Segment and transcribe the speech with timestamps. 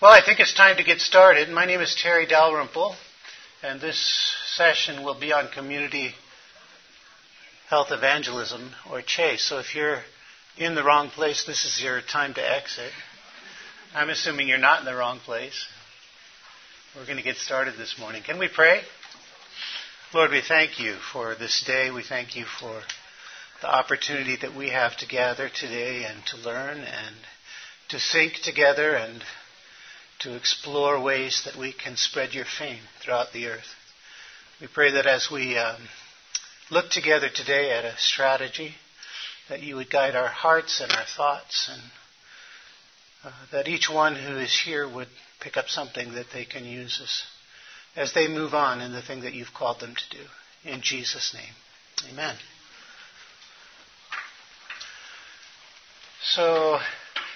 [0.00, 1.50] Well, I think it's time to get started.
[1.50, 2.96] My name is Terry Dalrymple,
[3.62, 6.14] and this session will be on community
[7.68, 9.36] health evangelism, or CHE.
[9.36, 9.98] So if you're
[10.56, 12.90] in the wrong place, this is your time to exit.
[13.94, 15.66] I'm assuming you're not in the wrong place.
[16.96, 18.22] We're going to get started this morning.
[18.22, 18.80] Can we pray?
[20.14, 21.90] Lord, we thank you for this day.
[21.90, 22.80] We thank you for
[23.60, 27.16] the opportunity that we have to gather today and to learn and
[27.90, 29.22] to think together and
[30.20, 33.74] to explore ways that we can spread your fame throughout the earth.
[34.60, 35.88] We pray that as we um,
[36.70, 38.74] look together today at a strategy,
[39.48, 41.82] that you would guide our hearts and our thoughts, and
[43.24, 45.08] uh, that each one who is here would
[45.40, 47.00] pick up something that they can use
[47.96, 50.24] as, as they move on in the thing that you've called them to do.
[50.64, 52.36] In Jesus' name, amen.
[56.22, 56.78] So,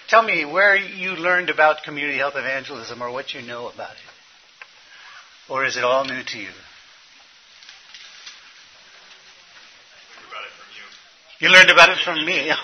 [0.08, 3.96] Tell me where you learned about community health evangelism or what you know about it.
[5.48, 6.50] Or is it all new to you?
[11.40, 12.50] You learned about it from me.
[12.50, 12.56] uh,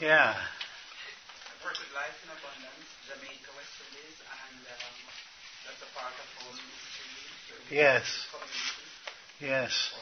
[0.00, 0.34] yeah.
[0.34, 4.94] I work with Life in Abundance, Jamaica, West Indies, and um,
[5.66, 7.76] that's a part of ministry.
[7.76, 8.04] Yes.
[9.40, 9.92] Yes.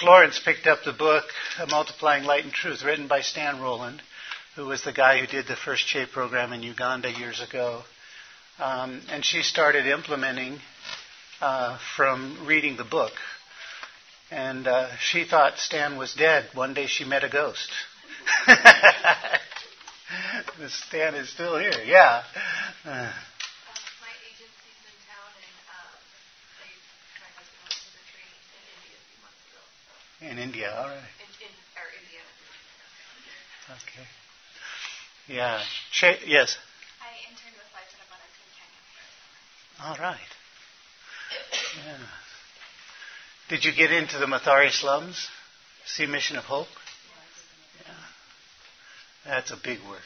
[0.00, 1.24] Florence picked up the book
[1.70, 4.02] Multiplying Light and Truth, written by Stan Rowland,
[4.54, 7.82] who was the guy who did the first CHE program in Uganda years ago.
[8.58, 10.58] Um, and she started implementing
[11.40, 13.12] uh, from reading the book.
[14.30, 16.46] And uh, she thought Stan was dead.
[16.52, 17.70] One day she met a ghost.
[20.68, 22.22] Stan is still here, yeah.
[22.84, 23.12] Uh,
[30.20, 30.96] In India, all right.
[30.96, 32.22] In, in or India.
[33.70, 34.06] Okay.
[35.28, 35.60] Yeah.
[35.92, 36.56] Ch- yes.
[37.00, 38.48] I interned with Life in Abundance in
[39.78, 39.88] Kenya.
[39.88, 40.32] All right.
[41.86, 42.06] Yeah.
[43.48, 45.28] Did you get into the Mathare slums?
[45.84, 46.66] See Mission of Hope?
[47.86, 47.92] Yeah.
[49.34, 50.00] That's a big work.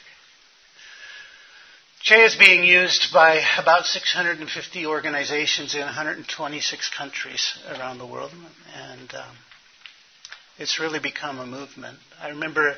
[2.03, 8.31] CHE is being used by about 650 organizations in 126 countries around the world,
[8.75, 9.35] and um,
[10.57, 11.97] it's really become a movement.
[12.21, 12.75] I remember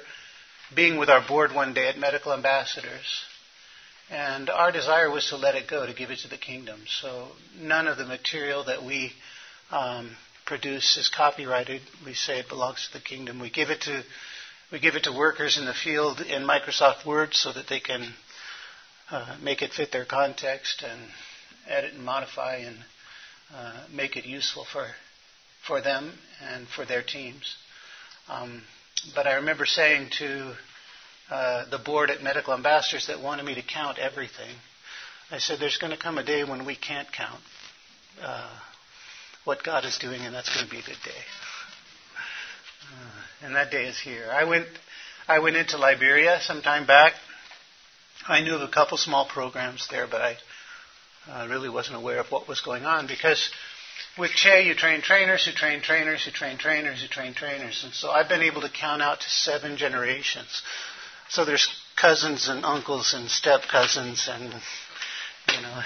[0.75, 3.23] being with our board one day at Medical Ambassadors,
[4.09, 6.81] and our desire was to let it go, to give it to the kingdom.
[7.01, 7.29] So
[7.59, 9.11] none of the material that we
[9.71, 11.81] um, produce is copyrighted.
[12.05, 13.39] We say it belongs to the kingdom.
[13.39, 14.03] We give it to
[14.71, 18.11] we give it to workers in the field in Microsoft Word so that they can
[19.11, 20.99] uh, make it fit their context and
[21.67, 22.77] edit and modify and
[23.53, 24.87] uh, make it useful for
[25.67, 26.11] for them
[26.41, 27.55] and for their teams.
[28.29, 28.61] Um,
[29.15, 30.53] but I remember saying to
[31.29, 34.55] uh, the board at Medical Ambassadors that wanted me to count everything,
[35.31, 37.41] I said, there's going to come a day when we can't count
[38.21, 38.49] uh,
[39.45, 41.23] what God is doing, and that's going to be a good day.
[42.93, 44.29] Uh, and that day is here.
[44.31, 44.67] I went,
[45.27, 47.13] I went into Liberia some time back.
[48.27, 50.37] I knew of a couple small programs there, but I
[51.29, 53.49] uh, really wasn't aware of what was going on because
[54.17, 57.83] with CHE, you train trainers who train trainers who train trainers who train trainers.
[57.83, 60.61] And so I've been able to count out to seven generations.
[61.29, 64.53] So there's cousins and uncles and step cousins and,
[65.55, 65.81] you know,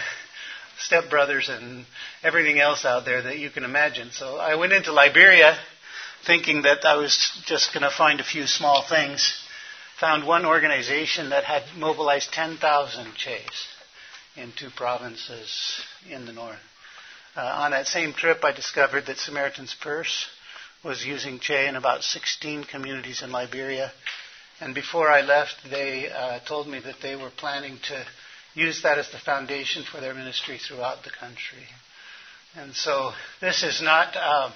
[0.80, 1.86] step brothers and
[2.24, 4.12] everything else out there that you can imagine.
[4.12, 5.58] So I went into Liberia
[6.26, 9.34] thinking that I was just going to find a few small things.
[10.00, 13.68] Found one organization that had mobilized 10,000 CHEs
[14.36, 16.60] in two provinces in the north.
[17.38, 20.26] Uh, on that same trip, I discovered that Samaritan's Purse
[20.84, 23.92] was using CHE in about 16 communities in Liberia.
[24.60, 28.06] And before I left, they uh, told me that they were planning to
[28.56, 31.68] use that as the foundation for their ministry throughout the country.
[32.56, 34.50] And so this is not, uh,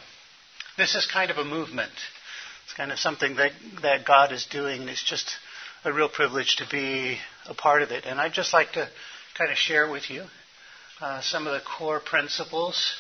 [0.76, 1.92] this is kind of a movement.
[2.66, 3.52] It's kind of something that,
[3.84, 5.30] that God is doing, and it's just
[5.86, 8.06] a real privilege to be a part of it.
[8.08, 8.90] And I'd just like to
[9.38, 10.24] kind of share with you
[11.02, 12.96] uh, some of the core principles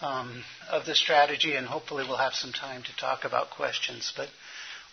[0.00, 4.12] um, of the strategy, and hopefully we'll have some time to talk about questions.
[4.16, 4.28] But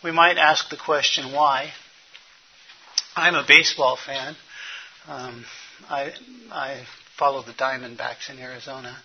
[0.03, 1.71] we might ask the question why.
[3.15, 4.35] I'm a baseball fan.
[5.07, 5.45] Um,
[5.89, 6.13] I,
[6.51, 6.85] I
[7.17, 8.95] follow the Diamondbacks in Arizona,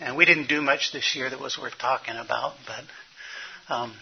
[0.00, 2.54] and we didn't do much this year that was worth talking about.
[2.66, 3.94] But um,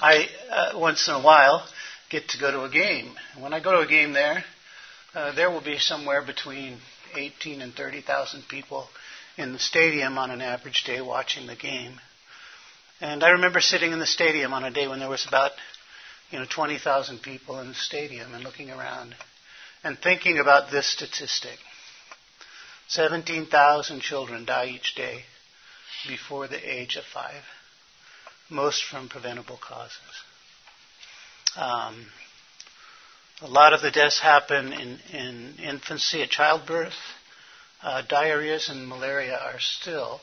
[0.00, 1.66] I uh, once in a while
[2.10, 3.10] get to go to a game.
[3.34, 4.44] And when I go to a game there,
[5.14, 6.78] uh, there will be somewhere between
[7.14, 8.88] 18 and 30,000 people
[9.36, 12.00] in the stadium on an average day watching the game.
[13.00, 15.52] And I remember sitting in the stadium on a day when there was about
[16.30, 19.14] you know, 20,000 people in the stadium and looking around
[19.84, 21.58] and thinking about this statistic.
[22.88, 25.24] 17,000 children die each day
[26.08, 27.42] before the age of five,
[28.50, 29.98] most from preventable causes.
[31.56, 32.06] Um,
[33.40, 36.94] a lot of the deaths happen in, in infancy at childbirth.
[37.82, 40.20] Uh, diarrheas and malaria are still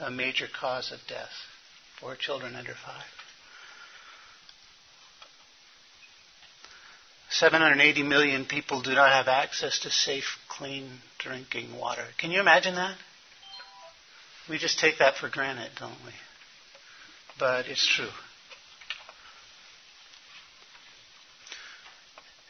[0.00, 1.30] a major cause of death
[2.00, 3.04] for children under five.
[7.30, 12.04] 780 million people do not have access to safe, clean drinking water.
[12.18, 12.96] Can you imagine that?
[14.48, 16.12] We just take that for granted, don't we?
[17.38, 18.08] But it's true.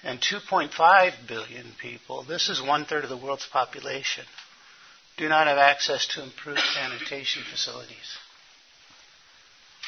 [0.03, 4.25] And 2.5 billion people, this is one third of the world's population,
[5.19, 8.17] do not have access to improved sanitation facilities.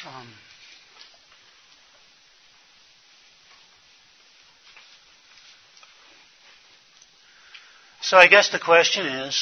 [0.05, 0.27] Um,
[8.01, 9.41] so I guess the question is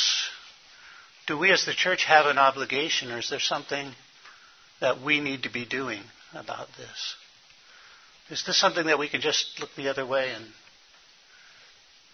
[1.27, 3.93] do we as the church have an obligation, or is there something
[4.79, 6.01] that we need to be doing
[6.33, 7.15] about this?
[8.29, 10.45] Is this something that we can just look the other way and,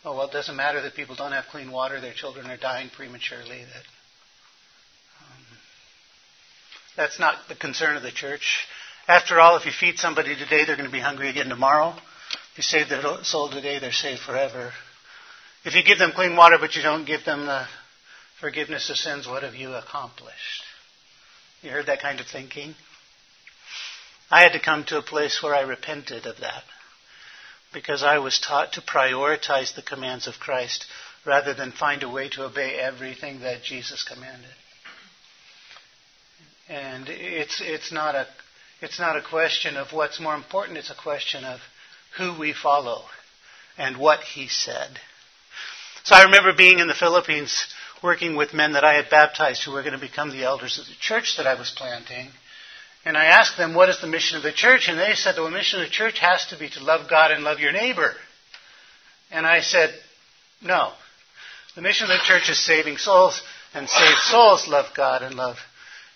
[0.06, 2.90] oh, well, it doesn't matter that people don't have clean water, their children are dying
[2.90, 3.86] prematurely, that
[5.22, 5.44] um,
[6.96, 8.68] that's not the concern of the church.
[9.08, 11.94] After all, if you feed somebody today, they're going to be hungry again tomorrow.
[12.52, 14.72] If you save their soul today, they're saved forever.
[15.64, 17.66] If you give them clean water, but you don't give them the
[18.40, 20.64] forgiveness of sins, what have you accomplished?
[21.62, 22.76] You heard that kind of thinking?
[24.30, 26.64] I had to come to a place where I repented of that
[27.78, 30.88] because I was taught to prioritize the commands of Christ
[31.28, 34.50] rather than find a way to obey everything that Jesus commanded.
[36.68, 38.26] And it's, it's, not a,
[38.82, 41.60] it's not a question of what's more important, it's a question of
[42.18, 43.04] who we follow
[43.78, 45.00] and what he said.
[46.04, 47.68] So I remember being in the Philippines
[48.02, 50.88] working with men that I had baptized who were going to become the elders of
[50.88, 52.30] the church that I was planting.
[53.08, 54.90] And I asked them, what is the mission of the church?
[54.90, 57.32] And they said, well, the mission of the church has to be to love God
[57.32, 58.14] and love your neighbor.
[59.32, 59.94] And I said,
[60.62, 60.92] no.
[61.76, 63.42] The mission of the church is saving souls,
[63.74, 65.56] and saved souls love God and love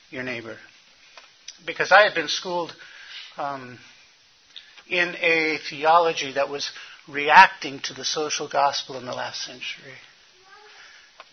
[0.10, 0.58] your neighbor.
[1.66, 2.76] Because I had been schooled
[3.38, 3.80] um,
[4.90, 6.72] in a theology that was
[7.08, 9.96] reacting to the social gospel in the last century.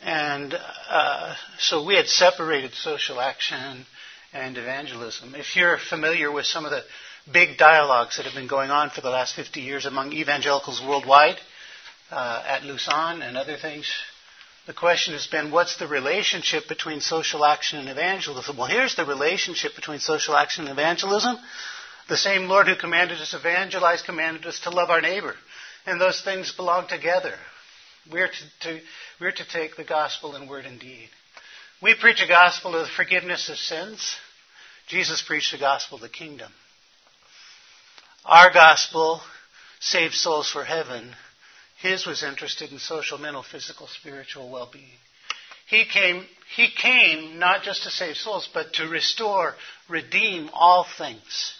[0.02, 0.54] And
[0.88, 3.86] uh, so we had separated social action
[4.32, 5.34] and evangelism.
[5.34, 6.84] If you're familiar with some of the
[7.32, 11.38] big dialogues that have been going on for the last 50 years among evangelicals worldwide,
[12.10, 13.90] uh, at Lausanne and other things,
[14.66, 18.56] the question has been what's the relationship between social action and evangelism?
[18.56, 21.38] Well, here's the relationship between social action and evangelism.
[22.08, 25.34] The same Lord who commanded us to evangelize commanded us to love our neighbor.
[25.86, 27.34] And those things belong together.
[28.10, 28.80] We're to, to,
[29.20, 31.10] we're to take the gospel in word and deed.
[31.80, 34.16] We preach a gospel of forgiveness of sins.
[34.88, 36.50] Jesus preached the gospel of the kingdom.
[38.24, 39.20] Our gospel
[39.78, 41.14] saves souls for heaven.
[41.80, 44.98] His was interested in social, mental, physical, spiritual well-being.
[45.68, 46.24] He came,
[46.56, 49.54] he came not just to save souls, but to restore,
[49.88, 51.54] redeem all things.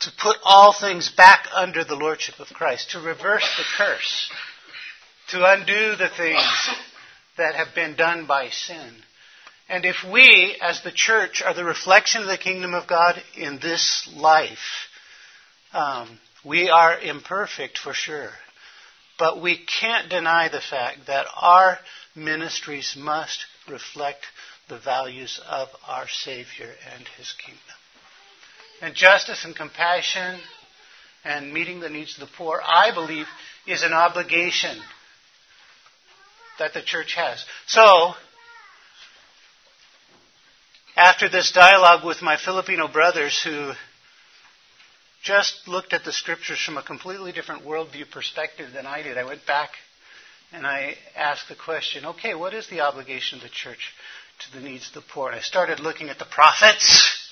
[0.00, 4.30] To put all things back under the lordship of Christ, to reverse the curse,
[5.28, 6.70] to undo the things
[7.36, 8.94] that have been done by sin.
[9.68, 13.58] And if we, as the church, are the reflection of the kingdom of God in
[13.58, 14.88] this life,
[15.72, 18.30] um, we are imperfect for sure.
[19.18, 21.78] But we can't deny the fact that our
[22.14, 24.26] ministries must reflect
[24.68, 27.60] the values of our Savior and His kingdom.
[28.82, 30.38] And justice and compassion
[31.24, 33.26] and meeting the needs of the poor, I believe,
[33.66, 34.78] is an obligation
[36.58, 37.44] that the church has.
[37.66, 38.14] So,
[40.96, 43.72] after this dialogue with my Filipino brothers who
[45.22, 49.24] just looked at the scriptures from a completely different worldview perspective than I did, I
[49.24, 49.70] went back
[50.52, 53.92] and I asked the question okay, what is the obligation of the church
[54.40, 55.28] to the needs of the poor?
[55.28, 57.28] And I started looking at the prophets,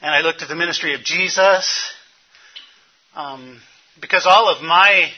[0.00, 1.90] and I looked at the ministry of Jesus,
[3.14, 3.60] um,
[4.00, 5.10] because all of my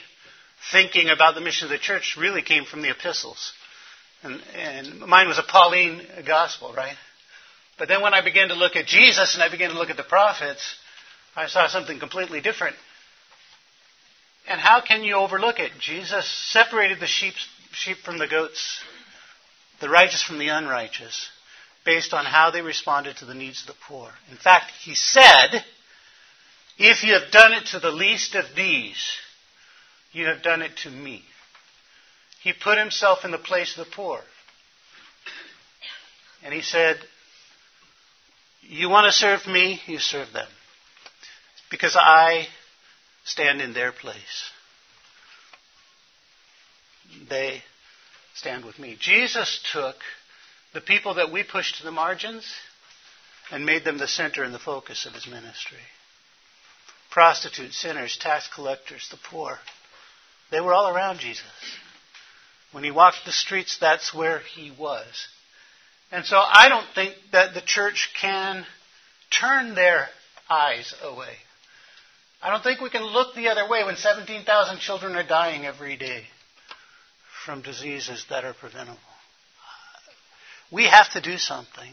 [0.73, 3.52] thinking about the mission of the church really came from the epistles.
[4.23, 6.97] And, and mine was a Pauline gospel, right?
[7.79, 9.97] But then when I began to look at Jesus and I began to look at
[9.97, 10.76] the prophets,
[11.35, 12.76] I saw something completely different.
[14.49, 15.73] And how can you overlook it?
[15.79, 17.35] Jesus separated the sheep,
[17.73, 18.81] sheep from the goats,
[19.81, 21.29] the righteous from the unrighteous,
[21.87, 24.11] based on how they responded to the needs of the poor.
[24.31, 25.64] In fact, he said
[26.83, 29.12] If you have done it to the least of these,
[30.12, 31.23] you have done it to me.
[32.43, 34.21] He put himself in the place of the poor.
[36.43, 36.97] And he said,
[38.62, 39.81] You want to serve me?
[39.87, 40.49] You serve them.
[41.71, 42.47] Because I
[43.25, 44.50] stand in their place.
[47.29, 47.62] They
[48.35, 48.97] stand with me.
[48.99, 49.97] Jesus took
[50.73, 52.45] the people that we push to the margins
[53.50, 55.79] and made them the center and the focus of his ministry.
[57.11, 59.59] Prostitutes, sinners, tax collectors, the poor.
[60.50, 61.45] They were all around Jesus.
[62.73, 65.28] When he walked the streets, that's where he was.
[66.12, 68.64] And so I don't think that the church can
[69.30, 70.09] turn their
[70.49, 71.35] eyes away.
[72.42, 75.97] I don't think we can look the other way when 17,000 children are dying every
[75.97, 76.25] day
[77.45, 78.99] from diseases that are preventable.
[80.73, 81.92] We have to do something.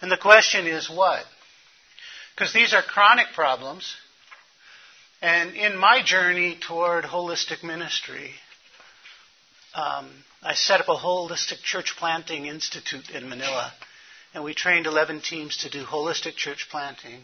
[0.00, 1.24] And the question is what?
[2.34, 3.96] Because these are chronic problems.
[5.20, 8.30] And in my journey toward holistic ministry,
[9.74, 10.08] um,
[10.42, 13.72] I set up a holistic church planting institute in Manila.
[14.34, 17.22] And we trained 11 teams to do holistic church planting.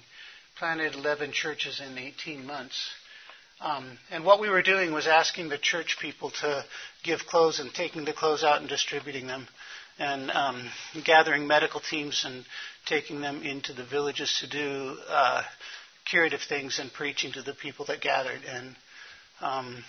[0.56, 2.90] Planted 11 churches in 18 months.
[3.60, 6.64] Um, and what we were doing was asking the church people to
[7.04, 9.46] give clothes and taking the clothes out and distributing them
[9.98, 10.68] and um,
[11.04, 12.44] gathering medical teams and
[12.86, 15.42] taking them into the villages to do uh,
[16.04, 18.40] curative things and preaching to the people that gathered.
[18.48, 18.76] And
[19.40, 19.84] um,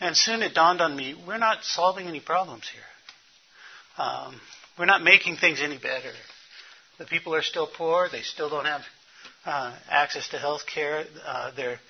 [0.00, 4.04] and soon it dawned on me: we're not solving any problems here.
[4.04, 4.40] Um,
[4.78, 6.10] we're not making things any better.
[6.98, 8.08] The people are still poor.
[8.10, 8.82] They still don't have
[9.44, 11.04] uh, access to health care.
[11.24, 11.80] Uh, they're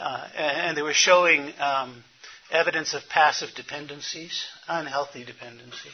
[0.00, 2.02] uh, and they were showing um,
[2.50, 5.92] evidence of passive dependencies, unhealthy dependencies.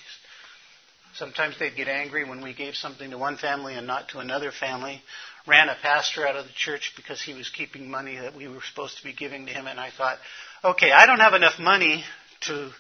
[1.15, 4.53] Sometimes they'd get angry when we gave something to one family and not to another
[4.53, 5.03] family.
[5.47, 8.61] Ran a pastor out of the church because he was keeping money that we were
[8.69, 9.67] supposed to be giving to him.
[9.67, 10.19] And I thought,
[10.63, 12.05] okay, I don't have enough money
[12.43, 12.71] to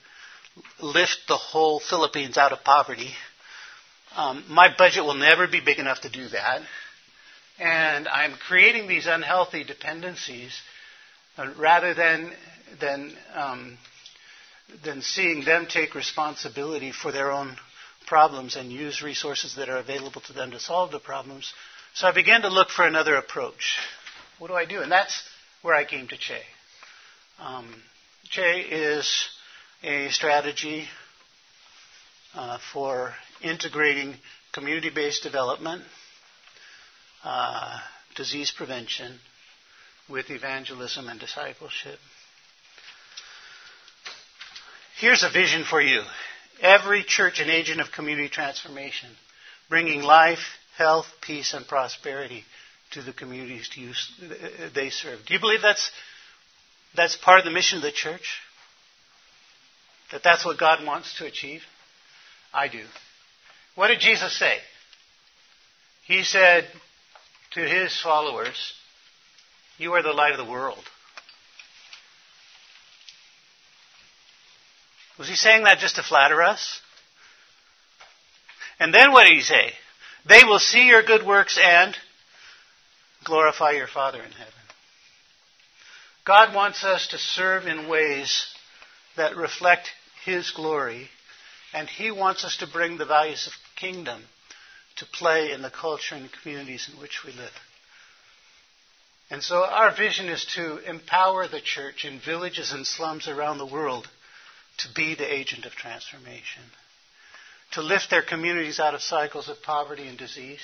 [0.81, 3.11] lift the whole Philippines out of poverty.
[4.17, 6.63] Um, my budget will never be big enough to do that.
[7.59, 10.53] And I'm creating these unhealthy dependencies
[11.37, 12.33] uh, rather than,
[12.81, 13.79] than, um,
[14.85, 17.57] than seeing them take responsibility for their own
[18.11, 21.55] problems and use resources that are available to them to solve the problems.
[21.95, 23.79] So I began to look for another approach.
[24.41, 24.81] What do I do?
[24.83, 25.23] And that's
[25.63, 26.43] where I came to CHE.
[27.39, 27.73] Um,
[28.29, 29.29] CHE is
[29.85, 30.89] a strategy
[32.35, 34.17] uh, for integrating
[34.53, 35.83] community based development,
[37.23, 37.79] uh,
[38.17, 39.21] disease prevention,
[40.09, 42.01] with evangelism and discipleship.
[44.99, 46.03] Here's a vision for you
[46.61, 49.11] every church an agent of community transformation,
[49.69, 50.39] bringing life,
[50.77, 52.45] health, peace, and prosperity
[52.93, 55.21] to the communities to use, uh, they serve.
[55.27, 55.91] Do you believe that's,
[56.97, 58.41] that's part of the mission of the church?
[60.13, 61.63] That that's what God wants to achieve?
[62.53, 62.85] I do.
[63.77, 64.59] What did Jesus say?
[66.05, 66.67] He said
[67.53, 68.75] to his followers,
[69.79, 70.83] You are the light of the world.
[75.21, 76.81] Was he saying that just to flatter us?
[78.79, 79.75] And then what did he say?
[80.27, 81.95] They will see your good works and
[83.23, 84.55] glorify your Father in heaven.
[86.25, 88.47] God wants us to serve in ways
[89.19, 89.91] that reflect
[90.25, 91.11] His glory,
[91.75, 94.23] and He wants us to bring the values of kingdom
[94.97, 97.53] to play in the culture and the communities in which we live.
[99.31, 103.67] And so our vision is to empower the church in villages and slums around the
[103.67, 104.09] world
[104.83, 106.63] to be the agent of transformation,
[107.73, 110.61] to lift their communities out of cycles of poverty and disease,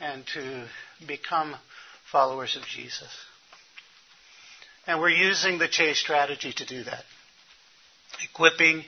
[0.00, 0.66] and to
[1.06, 1.54] become
[2.10, 3.10] followers of Jesus.
[4.86, 7.04] And we're using the CHE strategy to do that,
[8.24, 8.84] equipping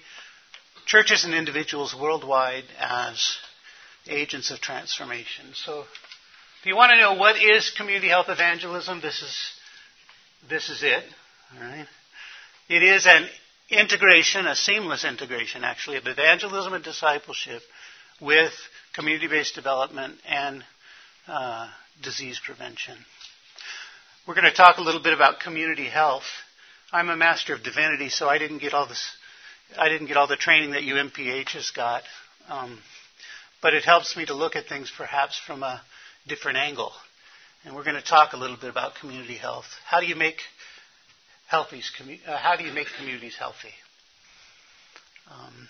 [0.87, 3.37] churches and individuals worldwide as
[4.09, 5.47] agents of transformation.
[5.54, 5.85] So,
[6.61, 9.37] if you want to know what is community health evangelism, this is
[10.49, 11.04] this is it.
[11.54, 11.87] All right.
[12.68, 13.28] It is an
[13.71, 17.62] integration, a seamless integration actually, of evangelism and discipleship
[18.21, 18.53] with
[18.95, 20.65] community based development and
[21.29, 21.69] uh,
[22.03, 22.97] disease prevention.
[24.27, 26.25] We're going to talk a little bit about community health.
[26.93, 29.17] I'm a master of divinity, so I didn't get all this.
[29.79, 32.03] I didn't get all the training that UMPH has got,
[32.49, 32.81] um,
[33.62, 35.81] but it helps me to look at things perhaps from a
[36.27, 36.93] different angle.
[37.65, 39.67] And we're going to talk a little bit about community health.
[39.87, 40.41] How do you make
[41.52, 43.75] uh, how do you make communities healthy?
[45.30, 45.69] Um,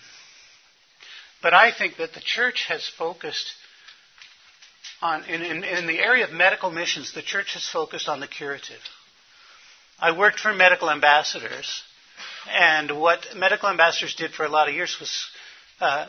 [1.41, 3.51] but I think that the church has focused
[5.01, 8.27] on in, in, in the area of medical missions, the church has focused on the
[8.27, 8.81] curative.
[9.99, 11.83] I worked for medical ambassadors,
[12.51, 15.25] and what medical ambassadors did for a lot of years was
[15.79, 16.07] uh,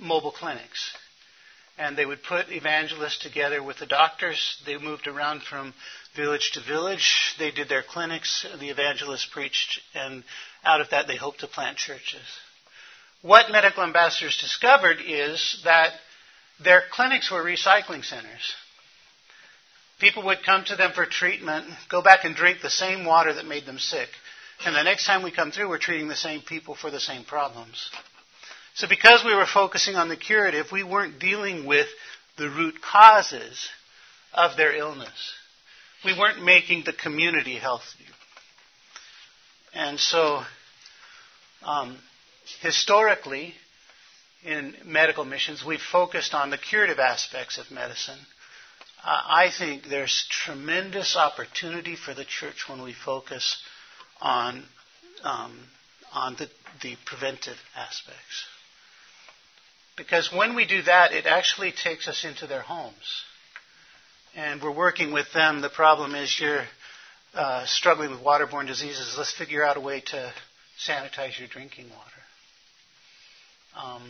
[0.00, 0.92] mobile clinics.
[1.80, 4.60] And they would put evangelists together with the doctors.
[4.66, 5.72] They moved around from
[6.14, 7.34] village to village.
[7.38, 8.44] They did their clinics.
[8.58, 10.22] The evangelists preached, and
[10.62, 12.20] out of that, they hoped to plant churches.
[13.22, 15.92] What medical ambassadors discovered is that
[16.62, 18.54] their clinics were recycling centers.
[19.98, 23.46] People would come to them for treatment, go back and drink the same water that
[23.46, 24.08] made them sick.
[24.64, 27.24] And the next time we come through, we're treating the same people for the same
[27.24, 27.90] problems.
[28.74, 31.88] So because we were focusing on the curative, we weren't dealing with
[32.36, 33.68] the root causes
[34.32, 35.34] of their illness.
[36.04, 38.06] We weren't making the community healthy.
[39.74, 40.42] And so,
[41.62, 41.98] um,
[42.60, 43.54] historically,
[44.44, 48.18] in medical missions, we've focused on the curative aspects of medicine.
[49.04, 53.62] Uh, I think there's tremendous opportunity for the church when we focus
[54.20, 54.64] on
[55.22, 55.58] um,
[56.12, 56.48] on the,
[56.82, 58.44] the preventive aspects.
[59.96, 63.24] Because when we do that, it actually takes us into their homes.
[64.34, 65.60] And we're working with them.
[65.60, 66.64] The problem is you're
[67.34, 69.14] uh, struggling with waterborne diseases.
[69.18, 70.32] Let's figure out a way to
[70.86, 72.20] sanitize your drinking water.
[73.76, 74.02] Um,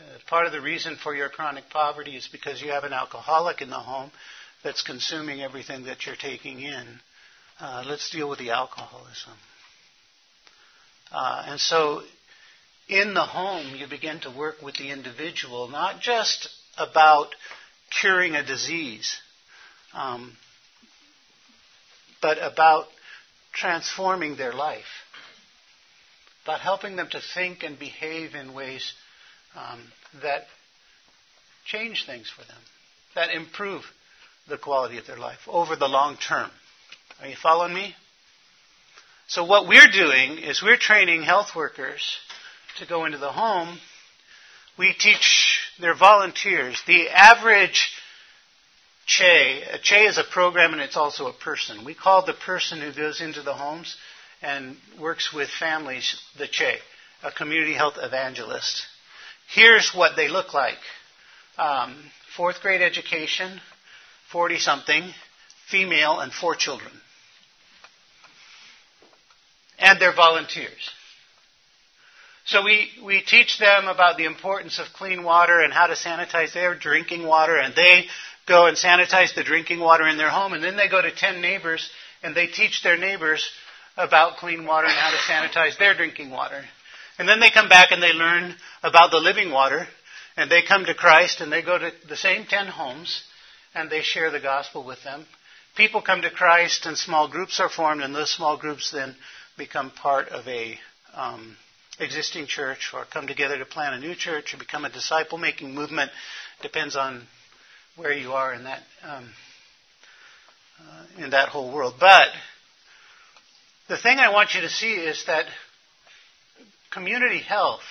[0.00, 3.60] uh, part of the reason for your chronic poverty is because you have an alcoholic
[3.60, 4.10] in the home
[4.64, 6.86] that's consuming everything that you're taking in.
[7.60, 9.34] Uh, let's deal with the alcoholism.
[11.12, 12.02] Uh, and so,
[12.88, 17.28] in the home, you begin to work with the individual, not just about
[18.00, 19.16] curing a disease,
[19.94, 20.36] um,
[22.20, 22.86] but about
[23.52, 24.84] transforming their life,
[26.44, 28.92] about helping them to think and behave in ways
[29.56, 29.80] um,
[30.22, 30.46] that
[31.64, 32.60] change things for them,
[33.14, 33.82] that improve
[34.48, 36.50] the quality of their life over the long term.
[37.20, 37.94] Are you following me?
[39.28, 42.16] So, what we're doing is we're training health workers
[42.78, 43.78] to go into the home.
[44.78, 46.80] We teach their volunteers.
[46.86, 47.90] The average
[49.06, 51.84] CHE, a CHE is a program and it's also a person.
[51.84, 53.96] We call the person who goes into the homes
[54.40, 56.78] and works with families the CHE,
[57.22, 58.86] a community health evangelist.
[59.52, 60.78] Here's what they look like
[61.58, 61.96] um,
[62.36, 63.60] fourth grade education,
[64.30, 65.14] 40 something,
[65.68, 66.92] female, and four children.
[69.78, 70.90] And they're volunteers.
[72.44, 76.52] So we, we teach them about the importance of clean water and how to sanitize
[76.52, 78.06] their drinking water, and they
[78.46, 81.40] go and sanitize the drinking water in their home, and then they go to 10
[81.40, 81.88] neighbors
[82.22, 83.48] and they teach their neighbors
[83.96, 86.62] about clean water and how to sanitize their drinking water.
[87.18, 89.86] And then they come back and they learn about the living water,
[90.36, 93.22] and they come to Christ and they go to the same 10 homes
[93.74, 95.26] and they share the gospel with them.
[95.76, 99.14] People come to Christ and small groups are formed, and those small groups then
[99.56, 100.78] become part of a
[101.14, 101.56] um,
[101.98, 105.74] existing church or come together to plant a new church or become a disciple making
[105.74, 106.10] movement.
[106.62, 107.22] Depends on
[107.96, 109.30] where you are in that um,
[110.80, 111.94] uh, in that whole world.
[112.00, 112.28] But
[113.88, 115.46] the thing I want you to see is that
[116.90, 117.82] community health,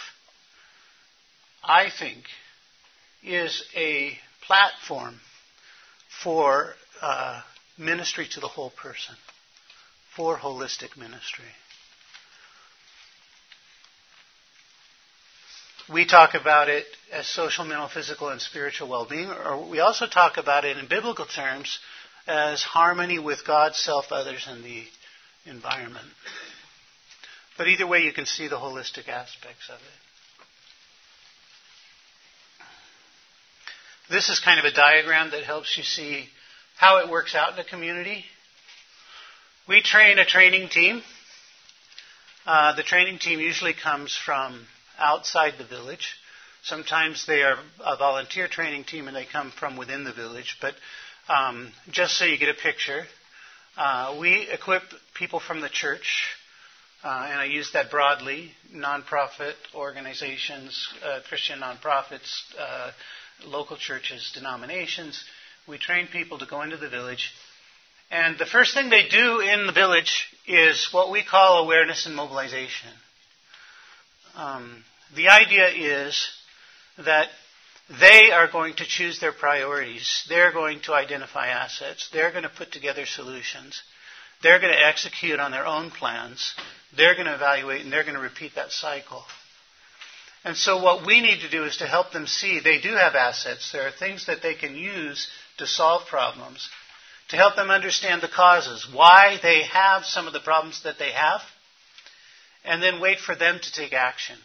[1.64, 2.24] I think,
[3.24, 5.20] is a platform
[6.24, 7.42] for uh,
[7.78, 9.16] ministry to the whole person,
[10.16, 11.46] for holistic ministry.
[15.93, 20.08] We talk about it as social, mental, physical, and spiritual well being, or we also
[20.08, 21.80] talk about it in biblical terms
[22.27, 24.84] as harmony with God, self, others, and the
[25.45, 26.08] environment.
[27.58, 29.82] But either way, you can see the holistic aspects of it.
[34.10, 36.25] This is kind of a diagram that helps you see
[36.77, 38.25] how it works out in a community.
[39.67, 41.01] We train a training team.
[42.45, 44.65] Uh, the training team usually comes from
[45.02, 46.16] outside the village.
[46.64, 50.58] Sometimes they are a volunteer training team and they come from within the village.
[50.62, 50.76] But
[51.28, 53.06] um, just so you get a picture,
[53.78, 54.84] uh, we equip
[55.16, 56.28] people from the church,
[57.04, 62.92] uh, and I use that broadly nonprofit organizations, uh, Christian nonprofits, uh,
[63.46, 65.24] local churches, denominations.
[65.68, 67.32] We train people to go into the village.
[68.12, 72.16] And the first thing they do in the village is what we call awareness and
[72.16, 72.90] mobilization.
[74.36, 74.84] Um,
[75.15, 76.30] the idea is
[76.97, 77.28] that
[78.00, 80.26] they are going to choose their priorities.
[80.30, 82.10] They're going to identify assets.
[82.13, 83.82] They're going to put together solutions.
[84.41, 86.54] They're going to execute on their own plans.
[86.95, 89.24] They're going to evaluate and they're going to repeat that cycle.
[90.43, 93.13] And so what we need to do is to help them see they do have
[93.13, 93.71] assets.
[93.71, 96.67] There are things that they can use to solve problems,
[97.30, 101.12] to help them understand the causes, why they have some of the problems that they
[101.12, 101.41] have,
[102.63, 104.38] and then wait for them to take action.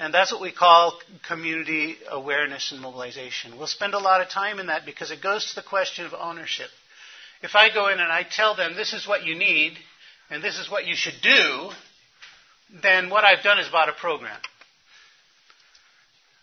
[0.00, 3.58] And that's what we call community awareness and mobilization.
[3.58, 6.14] We'll spend a lot of time in that because it goes to the question of
[6.14, 6.70] ownership.
[7.42, 9.74] If I go in and I tell them this is what you need
[10.30, 11.70] and this is what you should do,
[12.82, 14.40] then what I've done is bought a program.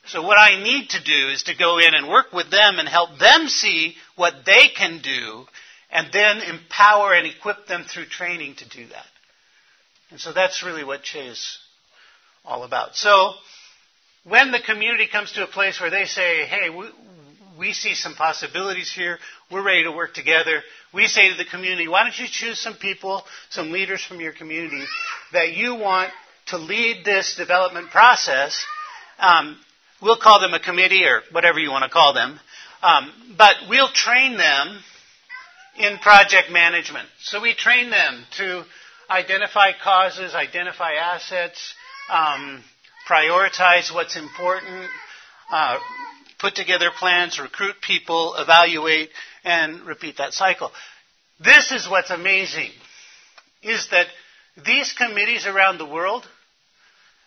[0.05, 2.87] So what I need to do is to go in and work with them and
[2.87, 5.47] help them see what they can do
[5.89, 9.05] and then empower and equip them through training to do that.
[10.11, 11.59] And so that's really what CHE is
[12.47, 12.95] all about.
[12.95, 13.33] So
[14.23, 16.89] when the community comes to a place where they say, hey, we,
[17.60, 19.19] we see some possibilities here,
[19.51, 22.75] we're ready to work together, we say to the community, why don't you choose some
[22.75, 24.83] people, some leaders from your community
[25.33, 26.10] that you want
[26.47, 28.65] to lead this development process?
[29.19, 29.57] Um,
[30.01, 32.39] we'll call them a committee or whatever you want to call them.
[32.81, 34.79] Um, but we'll train them
[35.77, 37.07] in project management.
[37.19, 38.63] So we train them to
[39.10, 41.73] identify causes, identify assets,
[42.09, 42.63] um,
[43.09, 44.89] prioritize what's important,
[45.51, 45.77] uh,
[46.39, 49.09] put together plans, recruit people, evaluate,
[49.43, 50.71] and repeat that cycle.
[51.43, 52.71] This is what's amazing,
[53.61, 54.07] is that
[54.65, 56.25] these committees around the world,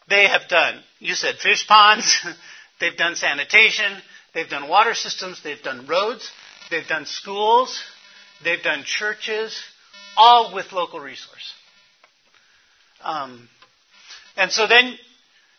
[0.08, 2.26] they have done, you said fish ponds,
[2.80, 3.92] they've done sanitation,
[4.34, 6.30] they've done water systems, they've done roads,
[6.70, 7.80] they've done schools,
[8.42, 9.56] they've done churches,
[10.16, 11.54] all with local resource.
[13.02, 13.48] Um,
[14.40, 14.98] and so then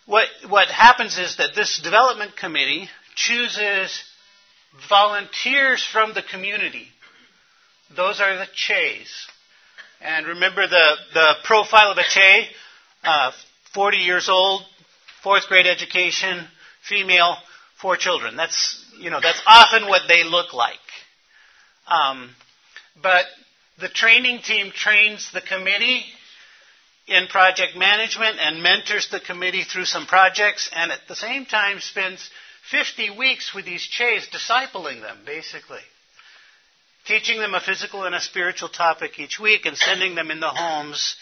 [0.07, 4.03] what, what happens is that this development committee chooses
[4.89, 6.87] volunteers from the community.
[7.95, 9.27] Those are the CHEs.
[10.01, 12.47] And remember the, the profile of a CHE,
[13.03, 13.31] uh,
[13.73, 14.63] 40 years old,
[15.21, 16.47] fourth grade education,
[16.81, 17.35] female,
[17.79, 18.35] four children.
[18.35, 20.79] That's, you know, that's often what they look like.
[21.87, 22.31] Um,
[23.01, 23.25] but
[23.79, 26.03] the training team trains the committee
[27.07, 31.79] in project management and mentors the committee through some projects and at the same time
[31.79, 32.29] spends
[32.69, 35.81] 50 weeks with these CHEs discipling them, basically.
[37.05, 40.49] Teaching them a physical and a spiritual topic each week and sending them in the
[40.49, 41.15] homes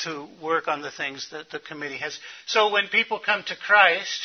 [0.00, 2.18] to work on the things that the committee has.
[2.46, 4.20] So when people come to Christ,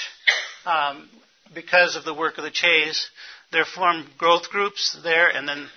[0.65, 1.09] um,
[1.53, 3.09] because of the work of the CHEs,
[3.51, 5.67] there form growth groups there, and then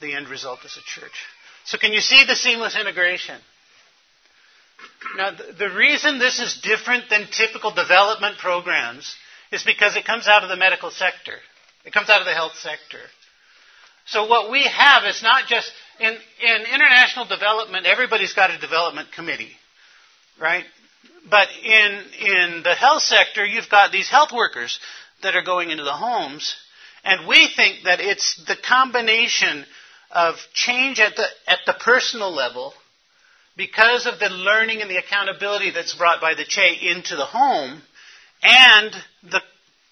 [0.00, 1.24] the end result is a church.
[1.64, 3.40] So can you see the seamless integration?
[5.16, 9.14] Now, the reason this is different than typical development programs
[9.52, 11.34] is because it comes out of the medical sector.
[11.84, 13.00] It comes out of the health sector.
[14.06, 19.12] So what we have is not just in, in international development, everybody's got a development
[19.12, 19.52] committee,
[20.40, 20.64] right?
[21.28, 24.78] But in in the health sector, you've got these health workers
[25.22, 26.54] that are going into the homes,
[27.02, 29.64] and we think that it's the combination
[30.12, 32.74] of change at the at the personal level
[33.56, 37.82] because of the learning and the accountability that's brought by the CHE into the home
[38.42, 38.92] and
[39.22, 39.40] the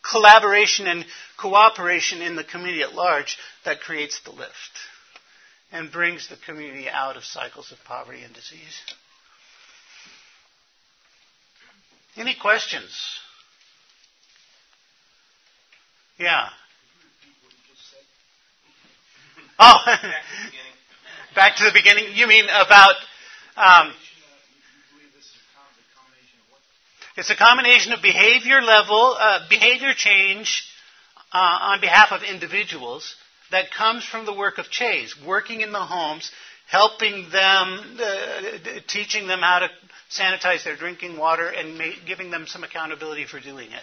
[0.09, 1.05] collaboration and
[1.38, 4.53] cooperation in the community at large that creates the lift
[5.72, 8.81] and brings the community out of cycles of poverty and disease.
[12.16, 12.92] Any questions?
[16.18, 16.48] Yeah.
[19.59, 19.74] Oh,
[21.35, 22.05] back to the beginning.
[22.14, 22.94] You mean about
[23.57, 23.93] um,
[27.17, 30.64] it's a combination of behavior level, uh, behavior change
[31.33, 33.14] uh, on behalf of individuals
[33.51, 36.31] that comes from the work of CHEs, working in the homes,
[36.69, 39.69] helping them, uh, teaching them how to
[40.11, 43.83] sanitize their drinking water, and ma- giving them some accountability for doing it,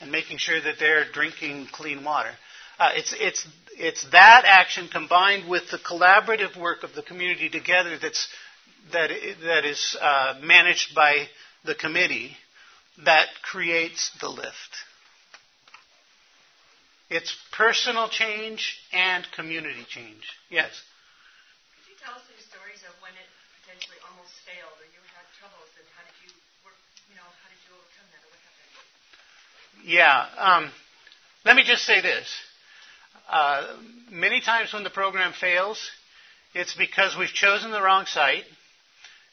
[0.00, 2.30] and making sure that they're drinking clean water.
[2.78, 3.46] Uh, it's, it's,
[3.78, 8.28] it's that action combined with the collaborative work of the community together that's
[8.92, 9.10] that,
[9.44, 11.28] that is uh, managed by
[11.64, 12.36] the committee
[13.04, 14.72] that creates the lift.
[17.08, 20.26] It's personal change and community change.
[20.50, 20.70] Yes?
[21.70, 23.28] Could you tell us any stories of when it
[23.62, 26.32] potentially almost failed or you had troubles and how did you
[26.66, 26.74] work,
[27.06, 28.74] you know, how did you overcome that or what happened?
[29.86, 30.18] Yeah.
[30.34, 30.64] Um,
[31.44, 32.26] let me just say this.
[33.30, 33.76] Uh,
[34.10, 35.78] many times when the program fails,
[36.54, 38.44] it's because we've chosen the wrong site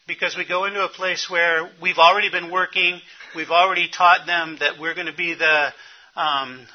[0.07, 2.99] because we go into a place where we've already been working,
[3.35, 5.73] we've already taught them that we're going to be the
[6.15, 6.65] um,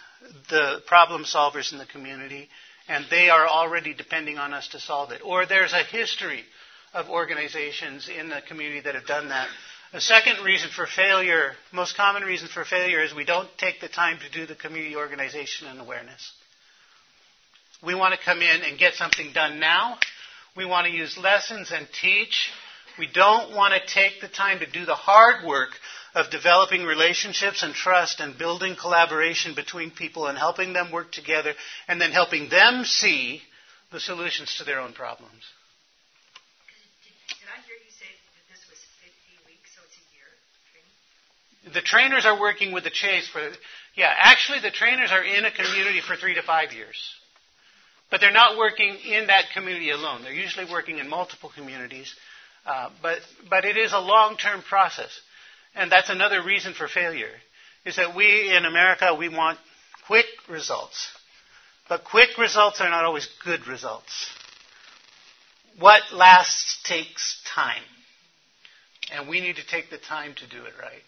[0.51, 2.49] the problem solvers in the community,
[2.89, 5.21] and they are already depending on us to solve it.
[5.25, 6.45] Or there's a history
[6.95, 9.49] of organizations in the community that have done that.
[9.93, 13.89] A second reason for failure, most common reason for failure, is we don't take the
[13.89, 16.33] time to do the community organization and awareness.
[17.83, 19.99] We want to come in and get something done now.
[20.57, 22.51] We want to use lessons and teach.
[22.99, 25.71] We don't want to take the time to do the hard work
[26.15, 31.55] of developing relationships and trust and building collaboration between people and helping them work together
[31.87, 33.43] and then helping them see
[33.93, 35.45] the solutions to their own problems.
[37.29, 41.75] Did I hear you say that this was 50 weeks, so it's a year?
[41.75, 43.41] The trainers are working with the CHEs for,
[43.95, 46.97] yeah, actually the trainers are in a community for three to five years.
[48.11, 50.23] But they're not working in that community alone.
[50.23, 52.15] They're usually working in multiple communities.
[52.69, 55.09] Uh, but, but it is a long-term process.
[55.75, 57.33] And that's another reason for failure,
[57.87, 59.59] is that we in America, we want
[60.07, 61.09] quick results.
[61.89, 64.31] But quick results are not always good results.
[65.79, 67.83] What lasts takes time.
[69.15, 71.03] And we need to take the time to do it right.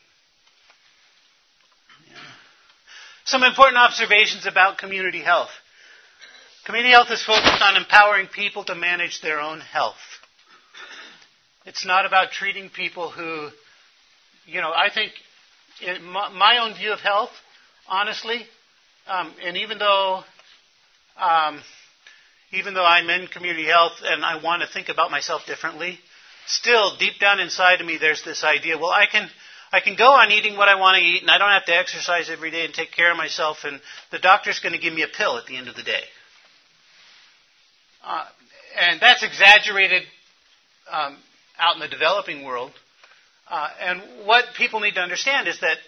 [3.26, 5.50] Some important observations about community health.
[6.64, 9.98] Community health is focused on empowering people to manage their own health.
[11.66, 13.50] It's not about treating people who,
[14.46, 15.12] you know, I think
[16.02, 17.30] my, my, own view of health,
[17.86, 18.46] honestly,
[19.06, 20.22] um, and even though,
[21.20, 21.60] um,
[22.52, 25.98] even though I'm in community health and I want to think about myself differently,
[26.46, 28.78] still deep down inside of me, there's this idea.
[28.78, 29.28] Well, I can,
[29.70, 31.76] I can go on eating what I want to eat, and I don't have to
[31.76, 35.02] exercise every day and take care of myself, and the doctor's going to give me
[35.02, 36.02] a pill at the end of the day.
[38.02, 38.24] Uh,
[38.80, 40.02] and that's exaggerated
[40.90, 41.18] um,
[41.60, 42.72] out in the developing world.
[43.48, 45.78] Uh, and what people need to understand is that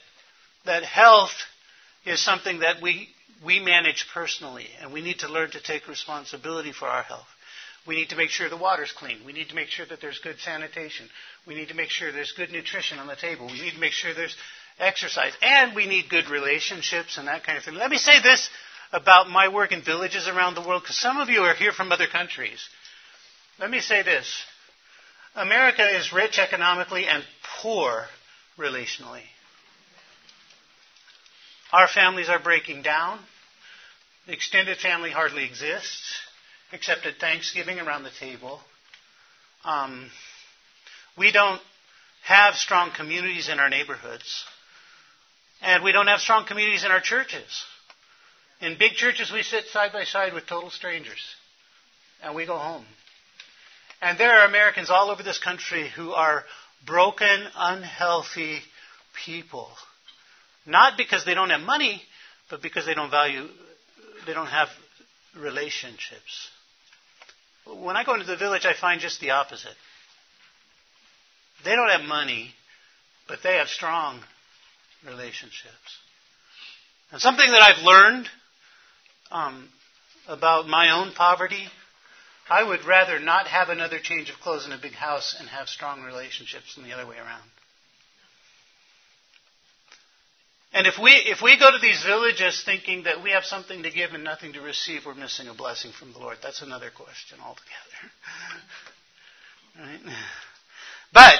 [0.65, 1.35] that health
[2.05, 3.09] is something that we
[3.45, 7.27] we manage personally, and we need to learn to take responsibility for our health.
[7.87, 9.19] We need to make sure the water's clean.
[9.27, 11.09] We need to make sure that there's good sanitation.
[11.47, 13.47] We need to make sure there's good nutrition on the table.
[13.47, 14.37] We need to make sure there's
[14.79, 15.33] exercise.
[15.43, 17.75] And we need good relationships and that kind of thing.
[17.75, 18.49] Let me say this
[18.93, 21.91] about my work in villages around the world, because some of you are here from
[21.91, 22.61] other countries.
[23.59, 24.45] Let me say this
[25.35, 27.25] America is rich economically and
[27.61, 28.07] poor
[28.59, 29.23] relationally.
[31.73, 33.19] Our families are breaking down.
[34.27, 36.21] The extended family hardly exists,
[36.71, 38.61] except at Thanksgiving around the table.
[39.65, 40.11] Um,
[41.17, 41.61] we don't
[42.25, 44.45] have strong communities in our neighborhoods.
[45.63, 47.65] And we don't have strong communities in our churches.
[48.61, 51.21] In big churches, we sit side by side with total strangers.
[52.23, 52.85] And we go home.
[54.03, 56.45] And there are Americans all over this country who are
[56.85, 58.59] broken, unhealthy
[59.25, 59.69] people.
[60.67, 62.03] Not because they don't have money,
[62.51, 63.47] but because they don't value,
[64.27, 64.69] they don't have
[65.39, 66.51] relationships.
[67.65, 69.77] When I go into the village, I find just the opposite.
[71.65, 72.51] They don't have money,
[73.29, 74.21] but they have strong
[75.07, 75.99] relationships.
[77.13, 78.29] And something that I've learned
[79.31, 79.69] um,
[80.27, 81.69] about my own poverty
[82.53, 85.71] I would rather not have another change of clothes in a big house and have
[85.71, 87.49] strong relationships than the other way around.
[90.75, 93.91] And if we, if we go to these villages thinking that we have something to
[93.91, 96.37] give and nothing to receive, we're missing a blessing from the Lord.
[96.43, 98.13] That's another question altogether.
[100.05, 100.15] right?
[101.15, 101.39] But,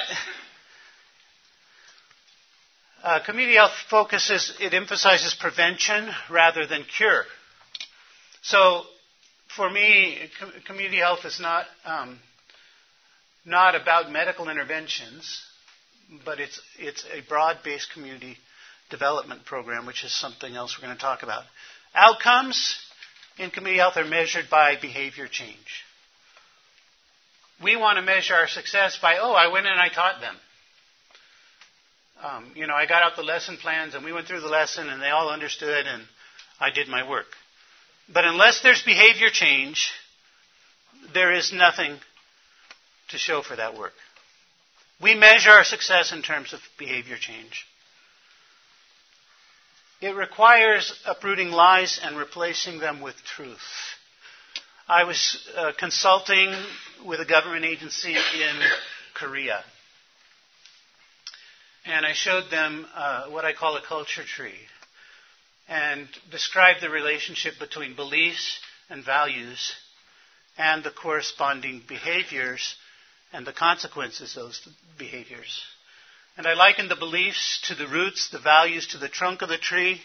[3.03, 7.25] uh, community health focuses, it emphasizes prevention rather than cure.
[8.41, 8.85] So,
[9.55, 10.29] for me,
[10.65, 12.19] community health is not um,
[13.45, 15.41] not about medical interventions,
[16.25, 18.37] but it's it's a broad-based community
[18.89, 21.43] development program, which is something else we're going to talk about.
[21.95, 22.77] Outcomes
[23.37, 25.83] in community health are measured by behavior change.
[27.63, 30.35] We want to measure our success by, oh, I went and I taught them.
[32.23, 34.89] Um, you know, I got out the lesson plans and we went through the lesson
[34.89, 36.03] and they all understood and
[36.59, 37.27] I did my work.
[38.11, 39.91] But unless there's behavior change,
[41.13, 41.97] there is nothing
[43.09, 43.93] to show for that work.
[45.01, 47.65] We measure our success in terms of behavior change.
[50.01, 53.57] It requires uprooting lies and replacing them with truth.
[54.87, 56.53] I was uh, consulting
[57.05, 58.59] with a government agency in
[59.13, 59.63] Korea.
[61.85, 64.59] And I showed them uh, what I call a culture tree
[65.67, 69.73] and describe the relationship between beliefs and values
[70.57, 72.75] and the corresponding behaviors
[73.31, 75.63] and the consequences of those behaviors.
[76.37, 79.57] And I liken the beliefs to the roots, the values to the trunk of the
[79.57, 80.01] tree,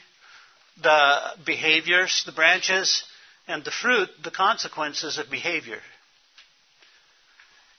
[0.83, 3.03] the behaviors, the branches,
[3.47, 5.81] and the fruit, the consequences of behavior.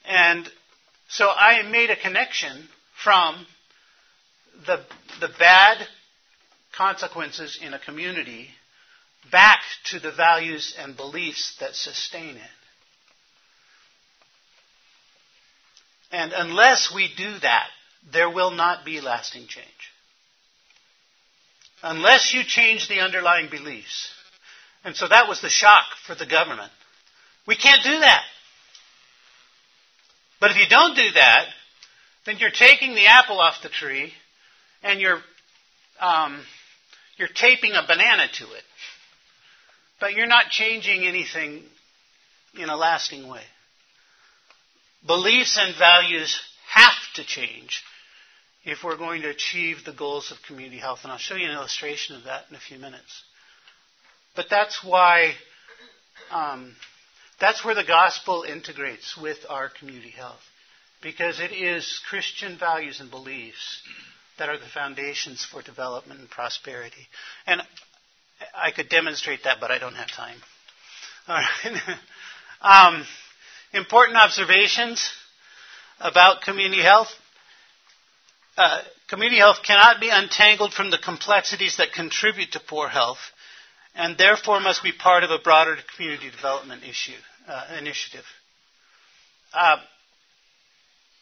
[0.05, 0.49] And
[1.07, 2.67] so I made a connection
[3.03, 3.45] from
[4.65, 4.83] the,
[5.19, 5.87] the bad
[6.79, 8.47] consequences in a community
[9.31, 12.55] back to the values and beliefs that sustain it.
[16.11, 17.67] And unless we do that,
[18.11, 19.67] there will not be lasting change.
[21.83, 24.09] Unless you change the underlying beliefs.
[24.85, 26.71] And so that was the shock for the government.
[27.45, 28.23] We can't do that.
[30.39, 31.45] But if you don't do that,
[32.25, 34.13] then you're taking the apple off the tree
[34.81, 35.19] and you're
[35.99, 36.41] um,
[37.19, 38.63] you're taping a banana to it.
[39.99, 41.63] But you're not changing anything
[42.57, 43.43] in a lasting way.
[45.05, 46.39] Beliefs and values
[46.73, 47.83] have to change
[48.63, 50.99] if we're going to achieve the goals of community health.
[51.03, 53.23] And I'll show you an illustration of that in a few minutes.
[54.35, 55.33] But that's why,
[56.31, 56.73] um,
[57.41, 60.39] that's where the gospel integrates with our community health.
[61.01, 63.81] Because it is Christian values and beliefs
[64.39, 67.07] that are the foundations for development and prosperity.
[67.45, 67.61] And
[68.55, 70.37] I could demonstrate that, but I don't have time.
[71.27, 71.81] All right.
[72.61, 73.05] um,
[73.73, 75.11] important observations
[75.99, 77.09] about community health.
[78.57, 83.19] Uh, community health cannot be untangled from the complexities that contribute to poor health,
[83.95, 88.25] and therefore must be part of a broader community development issue uh, initiative.
[89.53, 89.77] Uh,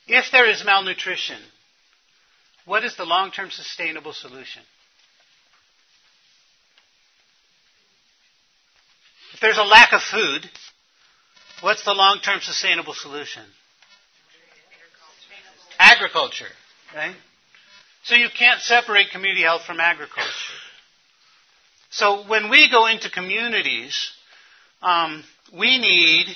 [0.08, 1.38] if there is malnutrition,
[2.68, 4.62] what is the long-term sustainable solution?
[9.34, 10.50] If there's a lack of food,
[11.62, 13.44] what's the long term sustainable solution?
[15.80, 16.52] Agriculture,
[16.94, 17.16] right?
[18.04, 20.32] So you can't separate community health from agriculture.
[21.90, 24.12] So when we go into communities,
[24.82, 26.28] um, we need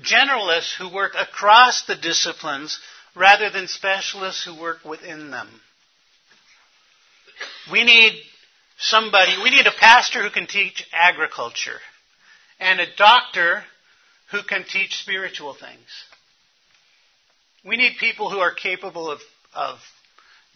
[0.00, 2.78] generalists who work across the disciplines
[3.14, 5.48] rather than specialists who work within them.
[7.70, 8.12] We need
[8.78, 11.80] somebody, we need a pastor who can teach agriculture
[12.60, 13.62] and a doctor
[14.30, 15.88] who can teach spiritual things.
[17.64, 19.20] We need people who are capable of,
[19.54, 19.78] of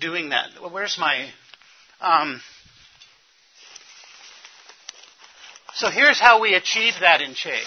[0.01, 0.51] doing that.
[0.71, 1.29] Where's my.
[2.01, 2.41] Um,
[5.75, 7.63] so here's how we achieve that in CHE.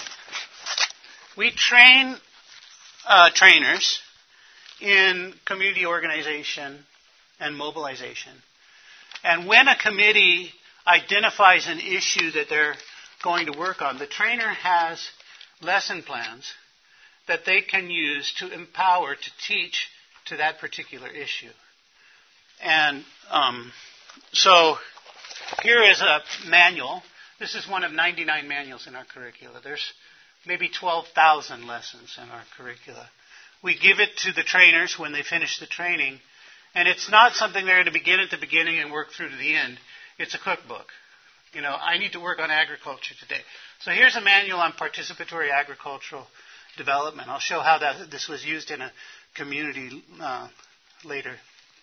[1.36, 2.16] We train
[3.06, 4.00] uh, trainers
[4.80, 6.78] in community organization
[7.40, 8.32] and mobilization.
[9.24, 10.52] And when a committee
[10.86, 12.74] identifies an issue that they're
[13.22, 13.98] going to work on.
[13.98, 15.00] The trainer has
[15.60, 16.52] lesson plans
[17.26, 19.88] that they can use to empower, to teach
[20.26, 21.50] to that particular issue.
[22.62, 23.72] And um,
[24.32, 24.76] so
[25.62, 27.02] here is a manual.
[27.38, 29.60] This is one of 99 manuals in our curricula.
[29.62, 29.92] There's
[30.46, 33.08] maybe 12,000 lessons in our curricula.
[33.66, 36.20] We give it to the trainers when they finish the training,
[36.76, 39.36] and it's not something they're going to begin at the beginning and work through to
[39.36, 39.80] the end.
[40.20, 40.86] It's a cookbook.
[41.52, 43.40] You know, I need to work on agriculture today.
[43.80, 46.28] So here's a manual on participatory agricultural
[46.76, 47.28] development.
[47.28, 48.92] I'll show how that this was used in a
[49.34, 50.46] community uh,
[51.04, 51.34] later.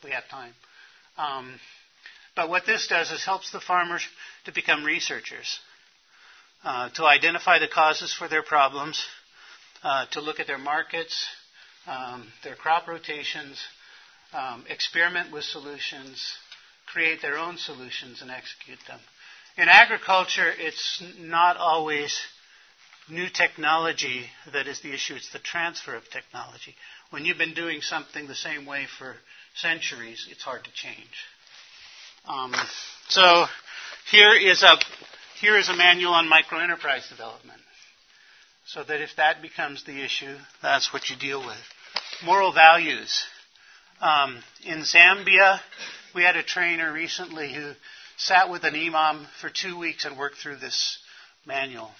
[0.05, 0.53] We have time.
[1.17, 1.59] Um,
[2.33, 4.07] but what this does is helps the farmers
[4.45, 5.59] to become researchers,
[6.63, 9.05] uh, to identify the causes for their problems,
[9.83, 11.27] uh, to look at their markets,
[11.87, 13.59] um, their crop rotations,
[14.33, 16.35] um, experiment with solutions,
[16.85, 18.99] create their own solutions, and execute them.
[19.57, 22.19] In agriculture, it's not always
[23.09, 26.75] new technology that is the issue, it's the transfer of technology.
[27.09, 29.15] When you've been doing something the same way for
[29.55, 30.95] centuries, it's hard to change.
[32.25, 32.53] Um,
[33.09, 33.45] so
[34.09, 34.77] here is a
[35.39, 37.59] here is a manual on microenterprise development.
[38.65, 41.57] So that if that becomes the issue, that's what you deal with.
[42.23, 43.25] Moral values.
[43.99, 45.59] Um, in Zambia,
[46.15, 47.73] we had a trainer recently who
[48.15, 50.99] sat with an imam for two weeks and worked through this
[51.45, 51.91] manual.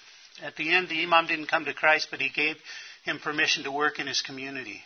[0.42, 2.56] At the end, the imam didn't come to Christ, but he gave
[3.04, 4.80] him permission to work in his community.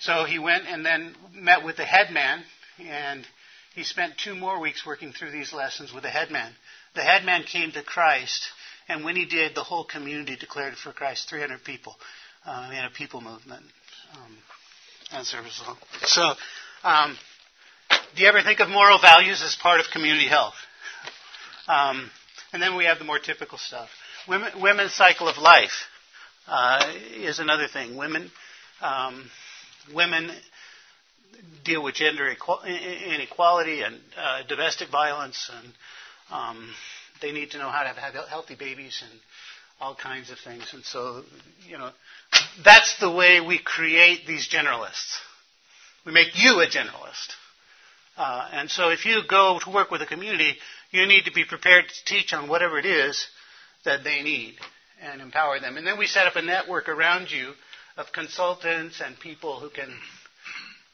[0.00, 2.44] So he went and then met with the headman,
[2.78, 3.26] and
[3.74, 6.52] he spent two more weeks working through these lessons with the headman.
[6.94, 8.48] The headman came to Christ,
[8.88, 11.94] and when he did, the whole community declared for Christ 300 people
[12.46, 13.64] uh, in a people movement
[14.14, 14.36] um,
[15.12, 15.78] as a result.
[16.04, 16.34] So,
[16.84, 17.16] um,
[18.16, 20.54] do you ever think of moral values as part of community health?
[21.66, 22.10] Um,
[22.52, 23.90] and then we have the more typical stuff.
[24.26, 25.86] Women, women's cycle of life
[26.46, 27.96] uh, is another thing.
[27.96, 28.30] Women,
[28.80, 29.30] um,
[29.94, 30.30] women
[31.64, 35.72] deal with gender inequality and uh, domestic violence, and
[36.30, 36.70] um,
[37.20, 39.20] they need to know how to have healthy babies and
[39.80, 40.70] all kinds of things.
[40.72, 41.22] And so,
[41.68, 41.90] you know,
[42.64, 45.18] that's the way we create these generalists.
[46.04, 47.34] We make you a generalist
[48.18, 50.56] Uh, and so if you go to work with a community,
[50.90, 53.26] you need to be prepared to teach on whatever it is
[53.84, 54.56] that they need
[55.00, 55.76] and empower them.
[55.76, 57.52] And then we set up a network around you
[57.96, 59.96] of consultants and people who can,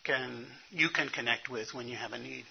[0.05, 2.45] can you can connect with when you have a need.